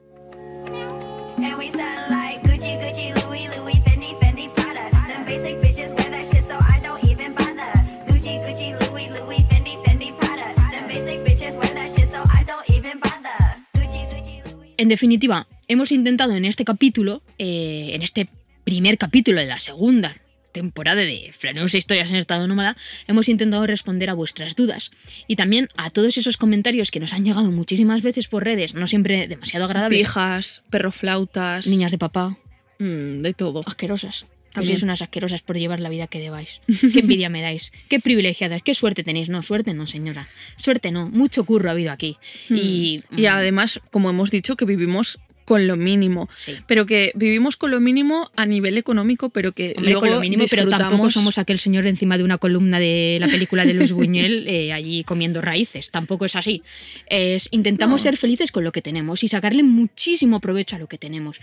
En 14.82 14.88
definitiva, 14.88 15.46
hemos 15.68 15.92
intentado 15.92 16.34
en 16.34 16.44
este 16.44 16.64
capítulo, 16.64 17.22
eh, 17.38 17.90
en 17.94 18.02
este 18.02 18.28
primer 18.64 18.98
capítulo 18.98 19.40
de 19.40 19.46
la 19.46 19.58
segunda 19.58 20.12
temporada 20.52 21.00
de 21.00 21.32
Flaneus 21.32 21.74
e 21.74 21.78
Historias 21.78 22.10
en 22.10 22.16
Estado 22.16 22.46
Nómada, 22.46 22.76
hemos 23.08 23.28
intentado 23.28 23.66
responder 23.66 24.10
a 24.10 24.14
vuestras 24.14 24.54
dudas 24.54 24.90
y 25.26 25.36
también 25.36 25.68
a 25.76 25.90
todos 25.90 26.16
esos 26.18 26.36
comentarios 26.36 26.90
que 26.90 27.00
nos 27.00 27.12
han 27.12 27.24
llegado 27.24 27.50
muchísimas 27.50 28.02
veces 28.02 28.28
por 28.28 28.44
redes, 28.44 28.74
no 28.74 28.86
siempre 28.86 29.26
demasiado 29.26 29.64
agradables. 29.64 30.00
Pijas, 30.00 30.62
perroflautas, 30.70 31.66
Niñas 31.66 31.92
de 31.92 31.98
papá, 31.98 32.36
mm, 32.78 33.22
de 33.22 33.34
todo. 33.34 33.62
asquerosas. 33.66 34.26
Que 34.52 34.56
También. 34.56 34.76
sois 34.76 34.82
unas 34.82 35.00
asquerosas 35.00 35.40
por 35.40 35.56
llevar 35.56 35.80
la 35.80 35.88
vida 35.88 36.06
que 36.08 36.18
debáis. 36.20 36.60
Qué 36.66 37.00
envidia 37.00 37.30
me 37.30 37.40
dais. 37.40 37.72
Qué 37.88 38.00
privilegiadas. 38.00 38.60
Qué 38.60 38.74
suerte 38.74 39.02
tenéis. 39.02 39.30
No, 39.30 39.40
suerte 39.42 39.72
no, 39.72 39.86
señora. 39.86 40.28
Suerte 40.58 40.90
no. 40.90 41.08
Mucho 41.08 41.44
curro 41.44 41.70
ha 41.70 41.72
habido 41.72 41.90
aquí. 41.90 42.18
Y, 42.50 43.02
Y 43.16 43.24
además, 43.24 43.80
como 43.90 44.10
hemos 44.10 44.30
dicho, 44.30 44.54
que 44.54 44.66
vivimos 44.66 45.20
con 45.44 45.66
lo 45.66 45.76
mínimo. 45.76 46.28
Sí. 46.36 46.56
Pero 46.66 46.86
que 46.86 47.12
vivimos 47.14 47.56
con 47.56 47.70
lo 47.70 47.80
mínimo 47.80 48.30
a 48.36 48.46
nivel 48.46 48.78
económico, 48.78 49.30
pero 49.30 49.52
que 49.52 49.74
Hombre, 49.76 49.92
luego 49.92 50.00
con 50.00 50.10
lo 50.10 50.20
mínimo, 50.20 50.44
pero 50.48 50.68
tampoco 50.68 51.10
somos 51.10 51.38
aquel 51.38 51.58
señor 51.58 51.86
encima 51.86 52.18
de 52.18 52.24
una 52.24 52.38
columna 52.38 52.78
de 52.80 53.18
la 53.20 53.28
película 53.28 53.64
de 53.64 53.74
Luis 53.74 53.92
Buñuel 53.92 54.46
eh, 54.48 54.72
allí 54.72 55.04
comiendo 55.04 55.40
raíces. 55.40 55.90
Tampoco 55.90 56.24
es 56.24 56.36
así. 56.36 56.62
Es, 57.06 57.48
intentamos 57.50 58.02
ser 58.02 58.16
felices 58.16 58.52
con 58.52 58.64
lo 58.64 58.72
que 58.72 58.82
tenemos 58.82 59.22
y 59.24 59.28
sacarle 59.28 59.62
muchísimo 59.62 60.40
provecho 60.40 60.76
a 60.76 60.78
lo 60.78 60.88
que 60.88 60.98
tenemos. 60.98 61.40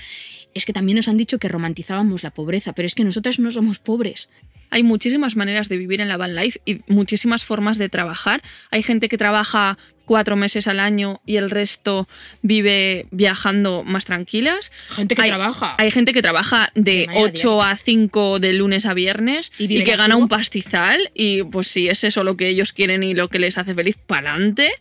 Es 0.54 0.66
que 0.66 0.74
también 0.74 0.96
nos 0.98 1.08
han 1.08 1.18
dicho 1.18 1.40
que 1.40 1.48
romantizábamos 1.48 2.24
la 2.24 2.32
pobreza, 2.32 2.74
pero 2.74 2.86
es 2.86 2.96
que 2.96 3.04
nosotras 3.04 3.40
no 3.40 3.52
somos 3.52 3.80
pobres. 3.80 4.30
Hay 4.70 4.84
muchísimas 4.84 5.36
maneras 5.36 5.70
de 5.70 5.78
vivir 5.78 6.02
en 6.02 6.10
la 6.10 6.18
van 6.18 6.36
life 6.36 6.60
y 6.66 6.82
muchísimas 6.88 7.46
formas 7.46 7.78
de 7.78 7.90
trabajar. 7.90 8.42
Hay 8.72 8.84
gente 8.84 9.10
que 9.10 9.18
trabaja 9.18 9.78
cuatro 10.10 10.36
meses 10.36 10.68
al 10.68 10.80
año 10.80 11.22
y 11.24 11.36
el 11.36 11.52
resto 11.52 12.08
vive 12.42 13.06
viajando 13.12 13.84
más 13.84 14.06
tranquilas. 14.06 14.72
Gente 14.90 15.16
que 15.16 15.22
hay, 15.22 15.30
trabaja. 15.30 15.76
Hay 15.78 15.92
gente 15.92 16.14
que 16.14 16.24
trabaja 16.24 16.72
de 16.74 17.02
De 17.02 17.06
manera 17.06 17.26
8 17.26 17.62
a 17.62 17.78
5 17.78 18.40
de 18.40 18.54
lunes 18.54 18.88
a 18.88 18.96
viernes 18.96 19.52
Y 19.60 19.84
que 19.84 19.96
gana 19.96 20.16
un 20.16 20.28
pastizal 20.28 21.12
y 21.14 21.44
pues 21.44 21.68
si 21.68 21.90
es 21.90 22.04
eso 22.04 22.24
lo 22.24 22.38
que 22.38 22.48
ellos 22.48 22.74
quieren 22.74 23.04
y 23.04 23.14
lo 23.14 23.28
que 23.28 23.38
les 23.38 23.60
hace 23.60 23.76
feliz, 23.76 23.98
pa'lante, 23.98 24.72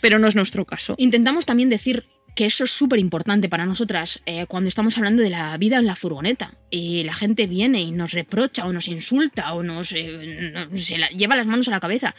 pero 0.00 0.18
no 0.18 0.26
es 0.26 0.34
nuestro 0.34 0.64
caso. 0.64 0.94
Intentamos 0.96 1.44
también 1.44 1.68
decir 1.68 2.06
que 2.38 2.46
eso 2.46 2.62
es 2.62 2.70
súper 2.70 3.00
importante 3.00 3.48
para 3.48 3.66
nosotras 3.66 4.20
eh, 4.24 4.46
cuando 4.46 4.68
estamos 4.68 4.96
hablando 4.96 5.24
de 5.24 5.30
la 5.30 5.58
vida 5.58 5.78
en 5.78 5.86
la 5.86 5.96
furgoneta 5.96 6.54
y 6.70 7.02
la 7.02 7.12
gente 7.12 7.48
viene 7.48 7.82
y 7.82 7.90
nos 7.90 8.12
reprocha 8.12 8.64
o 8.64 8.72
nos 8.72 8.86
insulta 8.86 9.54
o 9.54 9.64
nos 9.64 9.90
eh, 9.90 10.68
lleva 11.16 11.34
las 11.34 11.48
manos 11.48 11.66
a 11.66 11.72
la 11.72 11.80
cabeza 11.80 12.14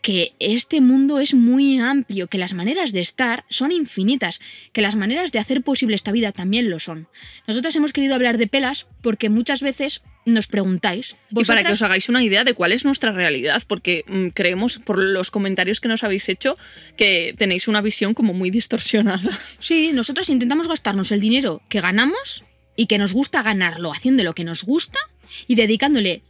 que 0.00 0.32
este 0.38 0.80
mundo 0.80 1.18
es 1.18 1.34
muy 1.34 1.80
amplio, 1.80 2.28
que 2.28 2.38
las 2.38 2.54
maneras 2.54 2.92
de 2.92 3.02
estar 3.02 3.44
son 3.50 3.70
infinitas, 3.70 4.40
que 4.72 4.80
las 4.80 4.96
maneras 4.96 5.32
de 5.32 5.38
hacer 5.38 5.60
posible 5.60 5.96
esta 5.96 6.12
vida 6.12 6.32
también 6.32 6.70
lo 6.70 6.78
son. 6.78 7.06
Nosotras 7.46 7.76
hemos 7.76 7.92
querido 7.92 8.14
hablar 8.14 8.38
de 8.38 8.46
pelas 8.46 8.88
porque 9.02 9.28
muchas 9.28 9.60
veces 9.60 10.00
nos 10.28 10.46
preguntáis, 10.46 11.10
Y 11.10 11.14
para 11.14 11.24
que 11.30 11.34
¿vosotras 11.34 11.72
os 11.72 11.82
hagáis 11.82 12.08
una 12.08 12.22
idea 12.22 12.44
de 12.44 12.54
cuál 12.54 12.72
es 12.72 12.84
nuestra 12.84 13.12
realidad, 13.12 13.62
porque 13.66 14.04
mm, 14.06 14.28
creemos 14.28 14.78
por 14.78 14.98
los 14.98 15.30
comentarios 15.30 15.80
que 15.80 15.88
nos 15.88 16.04
habéis 16.04 16.28
hecho 16.28 16.56
que 16.96 17.34
tenéis 17.36 17.68
una 17.68 17.80
visión 17.80 18.14
como 18.14 18.32
muy 18.34 18.50
distorsionada. 18.50 19.20
Sí, 19.60 19.90
nosotros 19.92 20.28
intentamos 20.30 20.68
gastarnos 20.68 21.10
el 21.12 21.20
dinero 21.20 21.60
que 21.68 21.80
ganamos 21.80 22.44
y 22.76 22.86
que 22.86 22.98
nos 22.98 23.12
gusta 23.12 23.42
ganarlo 23.42 23.92
haciendo 23.92 24.22
lo 24.24 24.34
que 24.34 24.44
nos 24.44 24.62
gusta 24.64 24.98
y 25.46 25.56
dedicándole 25.56 26.22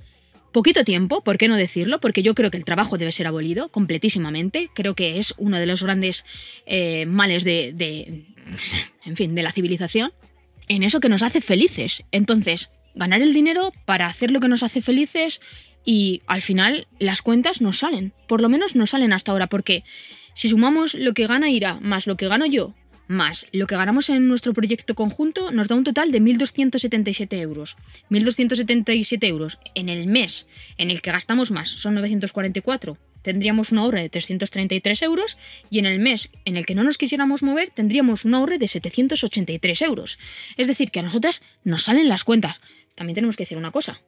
poquito 0.53 0.83
tiempo, 0.83 1.23
¿por 1.23 1.37
qué 1.37 1.47
no 1.47 1.57
decirlo? 1.57 2.01
Porque 2.01 2.23
yo 2.23 2.35
creo 2.35 2.51
que 2.51 2.57
el 2.57 2.65
trabajo 2.65 2.97
debe 2.97 3.13
ser 3.13 3.27
abolido 3.27 3.69
completísimamente. 3.69 4.71
Creo 4.75 4.95
que 4.95 5.19
es 5.19 5.35
uno 5.37 5.59
de 5.59 5.67
los 5.67 5.83
grandes 5.83 6.25
eh, 6.67 7.05
males 7.07 7.45
de, 7.45 7.73
de- 7.75 8.25
en 9.05 9.17
fin, 9.17 9.35
de 9.35 9.43
la 9.43 9.53
civilización. 9.53 10.11
En 10.67 10.83
eso 10.83 11.01
que 11.01 11.09
nos 11.11 11.23
hace 11.23 11.41
felices. 11.43 12.03
Entonces, 12.13 12.71
ganar 12.99 13.23
el 13.23 13.33
dinero 13.33 13.73
para 13.85 14.07
hacer 14.07 14.31
lo 14.31 14.41
que 14.41 14.49
nos 14.49 14.63
hace 14.63 14.83
felices 14.83 15.41
y 15.85 16.23
al 16.27 16.43
final 16.43 16.87
las 16.99 17.23
cuentas 17.23 17.61
nos 17.61 17.79
salen. 17.79 18.13
Por 18.27 18.41
lo 18.43 18.49
menos 18.49 18.77
nos 18.77 18.91
salen 18.91 19.13
hasta 19.13 19.33
ahora, 19.33 19.47
porque 19.47 19.85
si 20.35 20.49
sumamos 20.49 20.95
lo 20.95 21.15
que 21.15 21.27
gana 21.27 21.51
Ira 21.51 21.79
más 21.81 22.07
lo 22.07 22.17
que 22.17 22.29
gano 22.29 22.47
yo, 22.47 22.75
más 23.09 23.47
lo 23.53 23.67
que 23.67 23.77
ganamos 23.77 24.11
en 24.11 24.29
nuestro 24.29 24.53
proyecto 24.53 24.95
conjunto, 24.95 25.51
nos 25.51 25.69
da 25.69 25.77
un 25.77 25.85
total 25.85 26.13
de 26.13 26.21
1.277 26.21 27.41
euros. 27.41 27.77
1.277 28.11 29.27
euros 29.27 29.59
en 29.75 29.89
el 29.89 30.07
mes 30.07 30.47
en 30.77 30.91
el 30.91 31.01
que 31.01 31.11
gastamos 31.11 31.51
más 31.51 31.71
son 31.71 31.95
944. 31.95 32.99
Tendríamos 33.23 33.73
un 33.73 33.79
ahorro 33.79 33.99
de 33.99 34.09
333 34.09 35.03
euros 35.03 35.39
y 35.71 35.81
en 35.81 35.87
el 35.87 35.99
mes 35.99 36.31
en 36.45 36.57
el 36.57 36.67
que 36.67 36.75
no 36.75 36.85
nos 36.85 36.99
quisiéramos 36.99 37.43
mover 37.43 37.71
tendríamos 37.71 38.25
un 38.25 38.35
ahorro 38.35 38.59
de 38.59 38.69
783 38.69 39.83
euros. 39.83 40.19
Es 40.57 40.69
decir, 40.69 40.91
que 40.91 41.01
a 41.01 41.03
nosotras 41.03 41.43
nos 41.65 41.83
salen 41.83 42.09
las 42.09 42.25
cuentas. 42.25 42.61
También 42.99 43.15
tenemos 43.15 43.37
que 43.37 43.45
decir 43.45 43.57
una 43.57 43.71
cosa. 43.71 44.03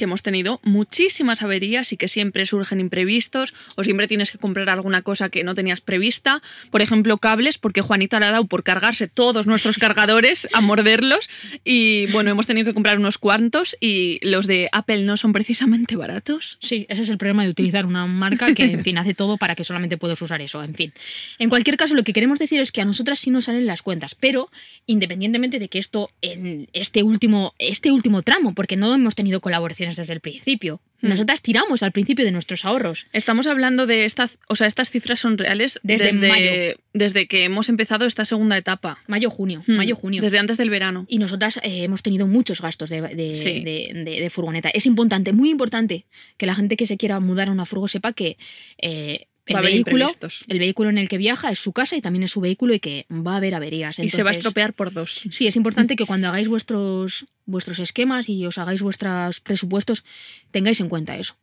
Que 0.00 0.04
hemos 0.04 0.22
tenido 0.22 0.60
muchísimas 0.62 1.42
averías 1.42 1.92
y 1.92 1.98
que 1.98 2.08
siempre 2.08 2.46
surgen 2.46 2.80
imprevistos 2.80 3.52
o 3.76 3.84
siempre 3.84 4.08
tienes 4.08 4.30
que 4.30 4.38
comprar 4.38 4.70
alguna 4.70 5.02
cosa 5.02 5.28
que 5.28 5.44
no 5.44 5.54
tenías 5.54 5.82
prevista. 5.82 6.40
Por 6.70 6.80
ejemplo, 6.80 7.18
cables, 7.18 7.58
porque 7.58 7.82
Juanita 7.82 8.18
le 8.18 8.24
ha 8.24 8.30
dado 8.30 8.46
por 8.46 8.62
cargarse 8.62 9.08
todos 9.08 9.46
nuestros 9.46 9.76
cargadores 9.84 10.48
a 10.54 10.62
morderlos 10.62 11.28
y 11.64 12.06
bueno, 12.12 12.30
hemos 12.30 12.46
tenido 12.46 12.64
que 12.64 12.72
comprar 12.72 12.96
unos 12.96 13.18
cuantos 13.18 13.76
y 13.78 14.26
los 14.26 14.46
de 14.46 14.70
Apple 14.72 15.02
no 15.02 15.18
son 15.18 15.34
precisamente 15.34 15.96
baratos. 15.96 16.56
Sí, 16.62 16.86
ese 16.88 17.02
es 17.02 17.10
el 17.10 17.18
problema 17.18 17.44
de 17.44 17.50
utilizar 17.50 17.84
una 17.84 18.06
marca 18.06 18.54
que, 18.54 18.64
en 18.64 18.82
fin, 18.82 18.96
hace 18.96 19.12
todo 19.12 19.36
para 19.36 19.54
que 19.54 19.64
solamente 19.64 19.98
puedas 19.98 20.22
usar 20.22 20.40
eso. 20.40 20.62
En 20.62 20.72
fin. 20.72 20.94
En 21.38 21.50
cualquier 21.50 21.76
caso, 21.76 21.94
lo 21.94 22.04
que 22.04 22.14
queremos 22.14 22.38
decir 22.38 22.58
es 22.60 22.72
que 22.72 22.80
a 22.80 22.86
nosotras 22.86 23.18
sí 23.18 23.30
nos 23.30 23.44
salen 23.44 23.66
las 23.66 23.82
cuentas, 23.82 24.14
pero 24.14 24.50
independientemente 24.86 25.58
de 25.58 25.68
que 25.68 25.78
esto 25.78 26.08
en 26.22 26.70
este 26.72 27.02
último, 27.02 27.54
este 27.58 27.92
último 27.92 28.22
tramo, 28.22 28.54
porque 28.54 28.78
no 28.78 28.94
hemos 28.94 29.14
tenido 29.14 29.42
colaboraciones 29.42 29.89
desde 29.96 30.12
el 30.12 30.20
principio, 30.20 30.80
nosotras 31.00 31.40
tiramos 31.42 31.82
al 31.82 31.92
principio 31.92 32.24
de 32.24 32.30
nuestros 32.32 32.64
ahorros. 32.64 33.06
Estamos 33.12 33.46
hablando 33.46 33.86
de 33.86 34.04
estas, 34.04 34.38
o 34.48 34.56
sea, 34.56 34.66
estas 34.66 34.90
cifras 34.90 35.18
son 35.20 35.38
reales 35.38 35.80
Desde 35.82 36.06
desde, 36.06 36.28
mayo. 36.28 36.50
desde 36.92 37.26
que 37.26 37.44
hemos 37.44 37.68
empezado 37.70 38.04
esta 38.04 38.24
segunda 38.24 38.56
etapa. 38.58 38.98
Mayo, 39.06 39.30
junio, 39.30 39.62
Hmm, 39.66 39.76
mayo, 39.76 39.96
junio. 39.96 40.20
Desde 40.20 40.38
antes 40.38 40.58
del 40.58 40.68
verano. 40.70 41.06
Y 41.08 41.18
nosotras 41.18 41.56
eh, 41.62 41.84
hemos 41.84 42.02
tenido 42.02 42.26
muchos 42.26 42.60
gastos 42.60 42.90
de, 42.90 43.00
de- 43.00 43.36
Sí. 43.36 43.60
de- 43.64 43.92
de- 44.04 44.20
de 44.20 44.30
furgoneta. 44.30 44.68
Es 44.70 44.84
importante, 44.86 45.32
muy 45.32 45.48
importante, 45.50 46.04
que 46.36 46.46
la 46.46 46.54
gente 46.54 46.76
que 46.76 46.86
se 46.86 46.96
quiera 46.98 47.18
mudar 47.20 47.48
a 47.48 47.52
una 47.52 47.64
furgo 47.64 47.88
sepa 47.88 48.12
que 48.12 48.36
eh, 48.82 49.26
el, 49.46 49.56
Va 49.56 49.62
vehículo, 49.62 50.06
el 50.48 50.58
vehículo 50.60 50.90
en 50.90 50.98
el 50.98 51.08
que 51.08 51.18
viaja 51.18 51.50
es 51.50 51.58
su 51.58 51.72
casa 51.72 51.96
y 51.96 52.00
también 52.00 52.22
es 52.22 52.30
su 52.30 52.40
vehículo 52.40 52.72
y 52.74 52.78
que 52.78 53.06
va 53.10 53.32
a 53.32 53.36
haber 53.38 53.54
averías. 53.56 53.98
y 53.98 54.08
se 54.10 54.22
va 54.22 54.30
a 54.30 54.32
estropear 54.32 54.74
por 54.74 54.92
dos. 54.92 55.24
Sí, 55.32 55.48
es 55.48 55.56
importante 55.56 55.96
que 55.96 56.04
cuando 56.06 56.28
hagáis 56.28 56.46
vuestros, 56.46 57.26
vuestros 57.50 57.78
esquemas 57.78 58.28
y 58.28 58.46
os 58.46 58.58
hagáis 58.58 58.82
vuestros 58.82 59.40
presupuestos, 59.40 60.04
tengáis 60.50 60.80
en 60.80 60.88
cuenta 60.88 61.16
eso. 61.16 61.36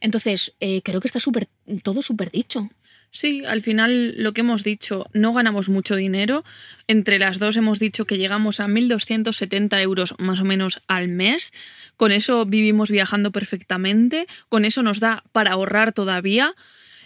Entonces, 0.00 0.54
eh, 0.60 0.80
creo 0.82 1.00
que 1.00 1.08
está 1.08 1.20
súper 1.20 1.48
todo 1.82 2.00
súper 2.02 2.30
dicho. 2.30 2.70
Sí, 3.10 3.42
al 3.46 3.62
final 3.62 4.14
lo 4.22 4.34
que 4.34 4.42
hemos 4.42 4.64
dicho, 4.64 5.06
no 5.14 5.32
ganamos 5.32 5.70
mucho 5.70 5.96
dinero. 5.96 6.44
Entre 6.88 7.18
las 7.18 7.38
dos 7.38 7.56
hemos 7.56 7.78
dicho 7.78 8.04
que 8.04 8.18
llegamos 8.18 8.60
a 8.60 8.66
1.270 8.66 9.80
euros 9.80 10.14
más 10.18 10.40
o 10.40 10.44
menos 10.44 10.82
al 10.88 11.08
mes. 11.08 11.52
Con 11.96 12.12
eso 12.12 12.44
vivimos 12.44 12.90
viajando 12.90 13.30
perfectamente. 13.32 14.26
Con 14.50 14.66
eso 14.66 14.82
nos 14.82 15.00
da 15.00 15.24
para 15.32 15.52
ahorrar 15.52 15.94
todavía. 15.94 16.54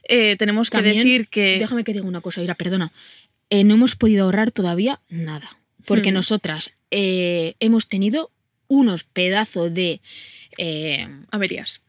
Eh, 0.08 0.34
tenemos 0.36 0.70
que 0.70 0.82
decir 0.82 1.28
que... 1.28 1.58
Déjame 1.60 1.84
que 1.84 1.92
diga 1.92 2.04
una 2.04 2.20
cosa, 2.20 2.42
Ira, 2.42 2.56
perdona. 2.56 2.90
Eh, 3.48 3.62
no 3.62 3.74
hemos 3.74 3.94
podido 3.94 4.24
ahorrar 4.24 4.50
todavía 4.50 5.00
nada. 5.08 5.56
Porque 5.84 6.10
Hmm. 6.10 6.14
nosotras 6.14 6.72
eh, 6.90 7.54
hemos 7.60 7.86
tenido 7.88 8.31
unos 8.72 9.04
pedazos 9.04 9.72
de. 9.72 10.00
eh, 10.58 11.06
Averías. 11.30 11.80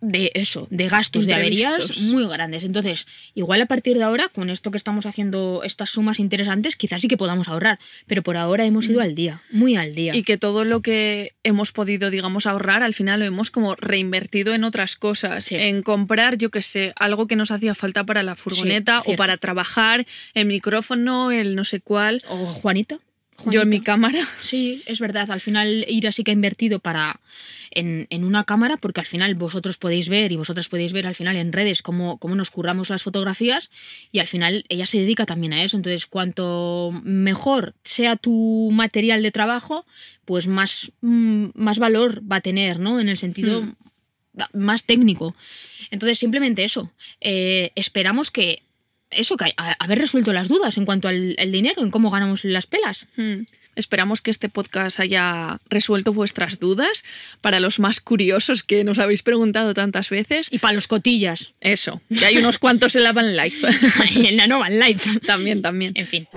de 0.00 0.30
eso, 0.34 0.66
de 0.70 0.86
gastos, 0.88 1.24
de 1.24 1.32
averías 1.32 1.98
muy 2.12 2.26
grandes. 2.26 2.62
Entonces, 2.64 3.06
igual 3.34 3.62
a 3.62 3.66
partir 3.66 3.96
de 3.96 4.04
ahora, 4.04 4.28
con 4.28 4.50
esto 4.50 4.70
que 4.70 4.76
estamos 4.76 5.06
haciendo, 5.06 5.62
estas 5.64 5.88
sumas 5.90 6.18
interesantes, 6.20 6.76
quizás 6.76 7.00
sí 7.00 7.08
que 7.08 7.16
podamos 7.16 7.48
ahorrar, 7.48 7.78
pero 8.06 8.22
por 8.22 8.36
ahora 8.36 8.66
hemos 8.66 8.86
ido 8.86 9.00
al 9.00 9.14
día, 9.14 9.42
muy 9.50 9.76
al 9.76 9.94
día. 9.94 10.14
Y 10.14 10.22
que 10.22 10.36
todo 10.36 10.64
lo 10.66 10.82
que 10.82 11.32
hemos 11.42 11.72
podido, 11.72 12.10
digamos, 12.10 12.44
ahorrar, 12.44 12.82
al 12.82 12.92
final 12.92 13.20
lo 13.20 13.24
hemos 13.24 13.50
como 13.50 13.76
reinvertido 13.76 14.52
en 14.52 14.64
otras 14.64 14.96
cosas. 14.96 15.46
Sí. 15.46 15.56
En 15.58 15.82
comprar, 15.82 16.36
yo 16.36 16.50
qué 16.50 16.60
sé, 16.60 16.92
algo 16.96 17.26
que 17.26 17.36
nos 17.36 17.50
hacía 17.50 17.74
falta 17.74 18.04
para 18.04 18.22
la 18.22 18.36
furgoneta 18.36 19.00
o 19.06 19.16
para 19.16 19.38
trabajar, 19.38 20.04
el 20.34 20.44
micrófono, 20.44 21.30
el 21.30 21.56
no 21.56 21.64
sé 21.64 21.80
cuál. 21.80 22.22
¿O 22.28 22.44
Juanita? 22.44 22.98
Yo 23.46 23.62
en 23.62 23.68
mi 23.68 23.80
cámara. 23.80 24.18
Sí, 24.42 24.82
es 24.86 25.00
verdad. 25.00 25.30
Al 25.30 25.40
final 25.40 25.84
Ira 25.88 26.12
sí 26.12 26.22
que 26.22 26.30
ha 26.30 26.34
invertido 26.34 26.78
para 26.78 27.20
en, 27.70 28.06
en 28.10 28.24
una 28.24 28.44
cámara, 28.44 28.76
porque 28.76 29.00
al 29.00 29.06
final 29.06 29.34
vosotros 29.34 29.78
podéis 29.78 30.08
ver 30.08 30.30
y 30.32 30.36
vosotras 30.36 30.68
podéis 30.68 30.92
ver 30.92 31.06
al 31.06 31.14
final 31.14 31.36
en 31.36 31.52
redes 31.52 31.82
cómo, 31.82 32.18
cómo 32.18 32.34
nos 32.34 32.50
curramos 32.50 32.90
las 32.90 33.02
fotografías 33.02 33.70
y 34.12 34.20
al 34.20 34.26
final 34.28 34.64
ella 34.68 34.86
se 34.86 34.98
dedica 34.98 35.26
también 35.26 35.52
a 35.54 35.64
eso. 35.64 35.76
Entonces, 35.76 36.06
cuanto 36.06 36.92
mejor 37.02 37.74
sea 37.82 38.16
tu 38.16 38.70
material 38.72 39.22
de 39.22 39.32
trabajo, 39.32 39.84
pues 40.24 40.46
más, 40.46 40.92
mm, 41.00 41.46
más 41.54 41.78
valor 41.78 42.22
va 42.30 42.36
a 42.36 42.40
tener, 42.40 42.78
¿no? 42.78 43.00
En 43.00 43.08
el 43.08 43.16
sentido 43.18 43.62
Hmm. 43.62 43.74
más 44.52 44.84
técnico. 44.84 45.34
Entonces, 45.90 46.18
simplemente 46.18 46.64
eso. 46.64 46.90
Eh, 47.20 47.70
esperamos 47.76 48.30
que 48.30 48.62
eso, 49.16 49.36
que 49.36 49.46
a- 49.56 49.76
haber 49.84 49.98
resuelto 49.98 50.32
las 50.32 50.48
dudas 50.48 50.76
en 50.78 50.84
cuanto 50.84 51.08
al 51.08 51.34
el 51.38 51.52
dinero, 51.52 51.82
en 51.82 51.90
cómo 51.90 52.10
ganamos 52.10 52.44
las 52.44 52.66
pelas. 52.66 53.06
Hmm. 53.16 53.42
Esperamos 53.76 54.22
que 54.22 54.30
este 54.30 54.48
podcast 54.48 55.00
haya 55.00 55.58
resuelto 55.68 56.12
vuestras 56.12 56.60
dudas. 56.60 57.04
Para 57.40 57.58
los 57.58 57.80
más 57.80 57.98
curiosos 58.00 58.62
que 58.62 58.84
nos 58.84 59.00
habéis 59.00 59.22
preguntado 59.24 59.74
tantas 59.74 60.10
veces, 60.10 60.46
Y 60.52 60.58
para 60.60 60.74
los 60.74 60.86
cotillas. 60.86 61.54
eso, 61.60 62.00
que 62.16 62.24
hay 62.24 62.36
unos 62.38 62.58
cuantos 62.58 62.94
en 62.94 63.02
la 63.02 63.12
Van 63.12 63.36
Life. 63.36 63.66
en 64.28 64.36
la 64.36 64.46
Nova 64.46 64.70
Life. 64.70 65.18
también, 65.26 65.60
también. 65.60 65.90
En 65.96 66.06
fin. 66.06 66.28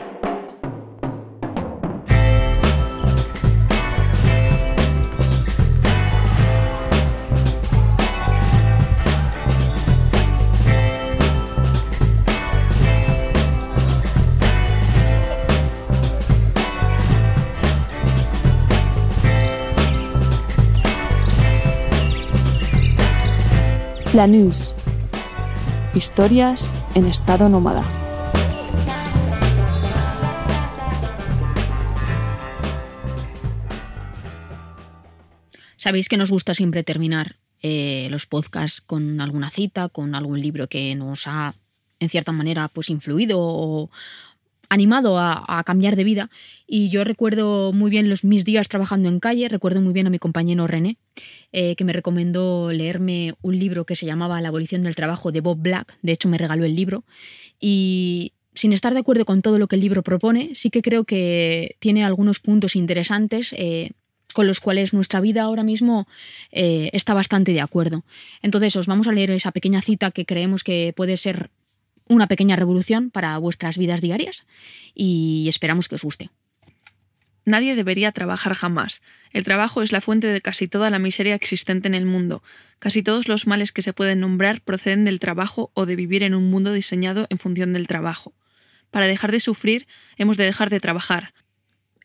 Flanús. 24.12 24.74
Historias 25.94 26.72
en 26.96 27.08
estado 27.08 27.50
nómada. 27.50 27.84
Sabéis 35.76 36.08
que 36.08 36.16
nos 36.16 36.32
gusta 36.32 36.54
siempre 36.54 36.84
terminar 36.84 37.36
eh, 37.62 38.08
los 38.10 38.26
podcasts 38.26 38.80
con 38.80 39.20
alguna 39.20 39.50
cita, 39.50 39.90
con 39.90 40.16
algún 40.16 40.42
libro 40.42 40.68
que 40.68 40.96
nos 40.96 41.28
ha, 41.28 41.54
en 42.00 42.08
cierta 42.08 42.32
manera, 42.32 42.70
pues 42.70 42.90
influido 42.90 43.40
o 43.42 43.90
animado 44.70 45.18
a, 45.20 45.64
cambiar 45.66 45.96
de 45.96 46.04
vida. 46.04 46.30
Y 46.66 46.90
yo 46.90 47.04
recuerdo 47.04 47.74
muy 47.74 47.90
bien 47.90 48.10
los, 48.10 48.24
mis 48.24 48.46
días 48.46 48.70
trabajando 48.70 49.10
en 49.10 49.20
calle, 49.20 49.50
recuerdo 49.50 49.82
muy 49.82 49.94
bien 49.94 50.08
a 50.08 50.10
mi 50.10 50.20
compañero 50.20 50.68
René, 50.68 50.98
eh, 51.52 51.76
que 51.76 51.84
me 51.84 51.94
recomendó 51.94 52.72
leerme 52.72 53.34
un 53.42 53.58
libro 53.58 53.86
que 53.86 53.96
se 53.96 54.06
llamaba 54.06 54.42
La 54.42 54.50
abolición 54.50 54.82
del 54.82 54.96
trabajo 54.96 55.32
de 55.32 55.42
Bob 55.42 55.60
Black. 55.60 55.98
De 56.02 56.12
hecho, 56.14 56.30
me 56.30 56.38
regaló 56.38 56.66
el 56.66 56.76
libro. 56.76 57.04
Y 57.60 58.34
sin 58.54 58.74
estar 58.74 58.94
de 58.94 59.00
acuerdo 59.00 59.26
con 59.26 59.42
todo 59.42 59.60
lo 59.60 59.68
que 59.68 59.76
el 59.76 59.82
libro 59.82 60.04
propone, 60.04 60.52
sí 60.56 60.70
que 60.70 60.82
creo 60.82 61.04
que 61.04 61.76
tiene 61.80 62.04
algunos 62.04 62.40
puntos 62.40 62.76
interesantes. 62.76 63.54
eh, 63.54 63.92
con 64.34 64.46
los 64.46 64.60
cuales 64.60 64.94
nuestra 64.94 65.20
vida 65.20 65.42
ahora 65.42 65.64
mismo 65.64 66.08
eh, 66.52 66.92
está 66.94 67.16
bastante 67.16 67.54
de 67.54 67.62
acuerdo. 67.62 68.04
Entonces 68.44 68.76
os 68.76 68.86
vamos 68.86 69.08
a 69.08 69.12
leer 69.12 69.32
esa 69.32 69.52
pequeña 69.52 69.82
cita 69.82 70.12
que 70.12 70.26
creemos 70.26 70.64
que 70.64 70.94
puede 70.96 71.18
ser 71.18 71.50
una 72.10 72.28
pequeña 72.28 72.56
revolución 72.56 73.10
para 73.10 73.38
vuestras 73.38 73.78
vidas 73.78 74.02
diarias 74.02 74.46
y 74.94 75.46
esperamos 75.50 75.88
que 75.88 75.96
os 75.96 76.04
guste. 76.04 76.30
Nadie 77.48 77.76
debería 77.76 78.12
trabajar 78.12 78.54
jamás. 78.56 79.02
El 79.32 79.46
trabajo 79.46 79.82
es 79.82 79.94
la 79.94 80.02
fuente 80.02 80.28
de 80.28 80.42
casi 80.42 80.68
toda 80.68 80.90
la 80.90 81.00
miseria 81.00 81.34
existente 81.34 81.88
en 81.88 81.96
el 81.96 82.06
mundo. 82.06 82.44
Casi 82.78 83.04
todos 83.04 83.30
los 83.30 83.48
males 83.48 83.72
que 83.72 83.82
se 83.82 83.94
pueden 83.94 84.20
nombrar 84.20 84.60
proceden 84.60 85.06
del 85.06 85.22
trabajo 85.22 85.72
o 85.74 85.86
de 85.86 85.96
vivir 85.96 86.24
en 86.24 86.36
un 86.36 86.50
mundo 86.50 86.74
diseñado 86.74 87.26
en 87.30 87.40
función 87.40 87.72
del 87.72 87.88
trabajo. 87.88 88.34
Para 88.92 89.08
dejar 89.08 89.32
de 89.32 89.40
sufrir, 89.40 89.88
hemos 90.18 90.36
de 90.36 90.44
dejar 90.44 90.70
de 90.70 90.82
trabajar. 90.82 91.34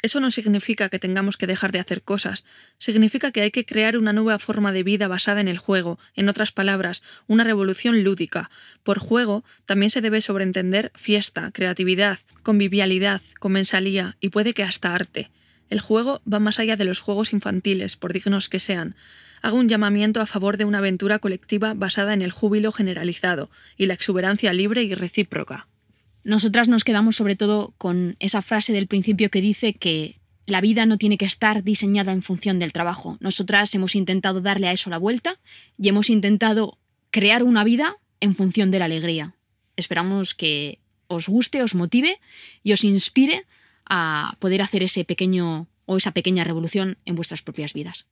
Eso 0.03 0.19
no 0.19 0.33
significa 0.33 0.88
que 0.88 0.99
tengamos 0.99 1.37
que 1.37 1.47
dejar 1.47 1.71
de 1.71 1.79
hacer 1.79 2.03
cosas, 2.03 2.45
significa 2.79 3.31
que 3.31 3.41
hay 3.41 3.53
que 3.53 3.65
crear 3.65 3.97
una 3.97 4.12
nueva 4.12 4.41
forma 4.41 4.73
de 4.73 4.83
vida 4.83 5.07
basada 5.07 5.41
en 5.41 5.47
el 5.47 5.59
juego, 5.59 6.01
en 6.17 6.29
otras 6.29 6.51
palabras, 6.51 7.05
una 7.29 7.45
revolución 7.45 8.03
lúdica. 8.03 8.51
Por 8.83 8.99
juego 8.99 9.45
también 9.65 9.91
se 9.91 10.01
debe 10.01 10.21
sobreentender 10.21 10.91
fiesta, 10.97 11.53
creatividad, 11.53 12.19
convivialidad, 12.43 13.23
comensalía 13.38 14.17
y 14.21 14.31
puede 14.31 14.55
que 14.55 14.65
hasta 14.65 14.93
arte. 14.93 15.31
El 15.71 15.81
juego 15.81 16.21
va 16.31 16.41
más 16.41 16.59
allá 16.59 16.77
de 16.77 16.85
los 16.85 17.01
juegos 17.01 17.33
infantiles, 17.33 17.97
por 17.97 18.12
dignos 18.12 18.49
que 18.49 18.59
sean. 18.59 18.97
Hago 19.41 19.57
un 19.57 19.69
llamamiento 19.69 20.21
a 20.21 20.27
favor 20.27 20.57
de 20.57 20.65
una 20.65 20.79
aventura 20.79 21.21
colectiva 21.21 21.75
basada 21.75 22.12
en 22.12 22.23
el 22.23 22.33
júbilo 22.33 22.73
generalizado 22.73 23.51
y 23.77 23.87
la 23.87 23.95
exuberancia 23.95 24.53
libre 24.53 24.83
y 24.83 24.95
recíproca. 24.95 25.69
Nosotras 26.24 26.68
nos 26.68 26.85
quedamos 26.85 27.16
sobre 27.16 27.37
todo 27.37 27.74
con 27.78 28.16
esa 28.20 28.42
frase 28.42 28.72
del 28.72 28.87
principio 28.87 29.30
que 29.30 29.40
dice 29.40 29.74
que 29.74 30.20
la 30.46 30.61
vida 30.61 30.87
no 30.87 30.98
tiene 30.98 31.18
que 31.18 31.24
estar 31.24 31.62
diseñada 31.62 32.12
en 32.12 32.22
función 32.22 32.58
del 32.58 32.72
trabajo. 32.72 33.16
Nosotras 33.20 33.74
hemos 33.74 33.94
intentado 33.94 34.40
darle 34.40 34.68
a 34.68 34.72
eso 34.72 34.90
la 34.90 34.98
vuelta 34.98 35.38
y 35.78 35.88
hemos 35.88 36.11
intentado 36.11 36.78
crear 37.11 37.42
una 37.42 37.64
vida 37.64 37.96
en 38.20 38.35
función 38.35 38.70
de 38.70 38.78
la 38.78 38.85
alegría. 38.87 39.35
Esperamos 39.76 40.35
que 40.35 40.78
os 41.08 41.28
guste, 41.28 41.62
os 41.62 41.74
motive 41.74 42.20
y 42.62 42.72
os 42.72 42.85
inspire 42.85 43.46
a 43.85 44.37
poder 44.38 44.62
hacer 44.62 44.82
ese 44.82 45.04
pequeño 45.04 45.68
o 45.87 45.96
esa 45.96 46.12
pequeña 46.12 46.44
revolución 46.44 46.98
en 47.04 47.16
vuestras 47.16 47.42
propias 47.42 47.72
vidas. 47.72 48.06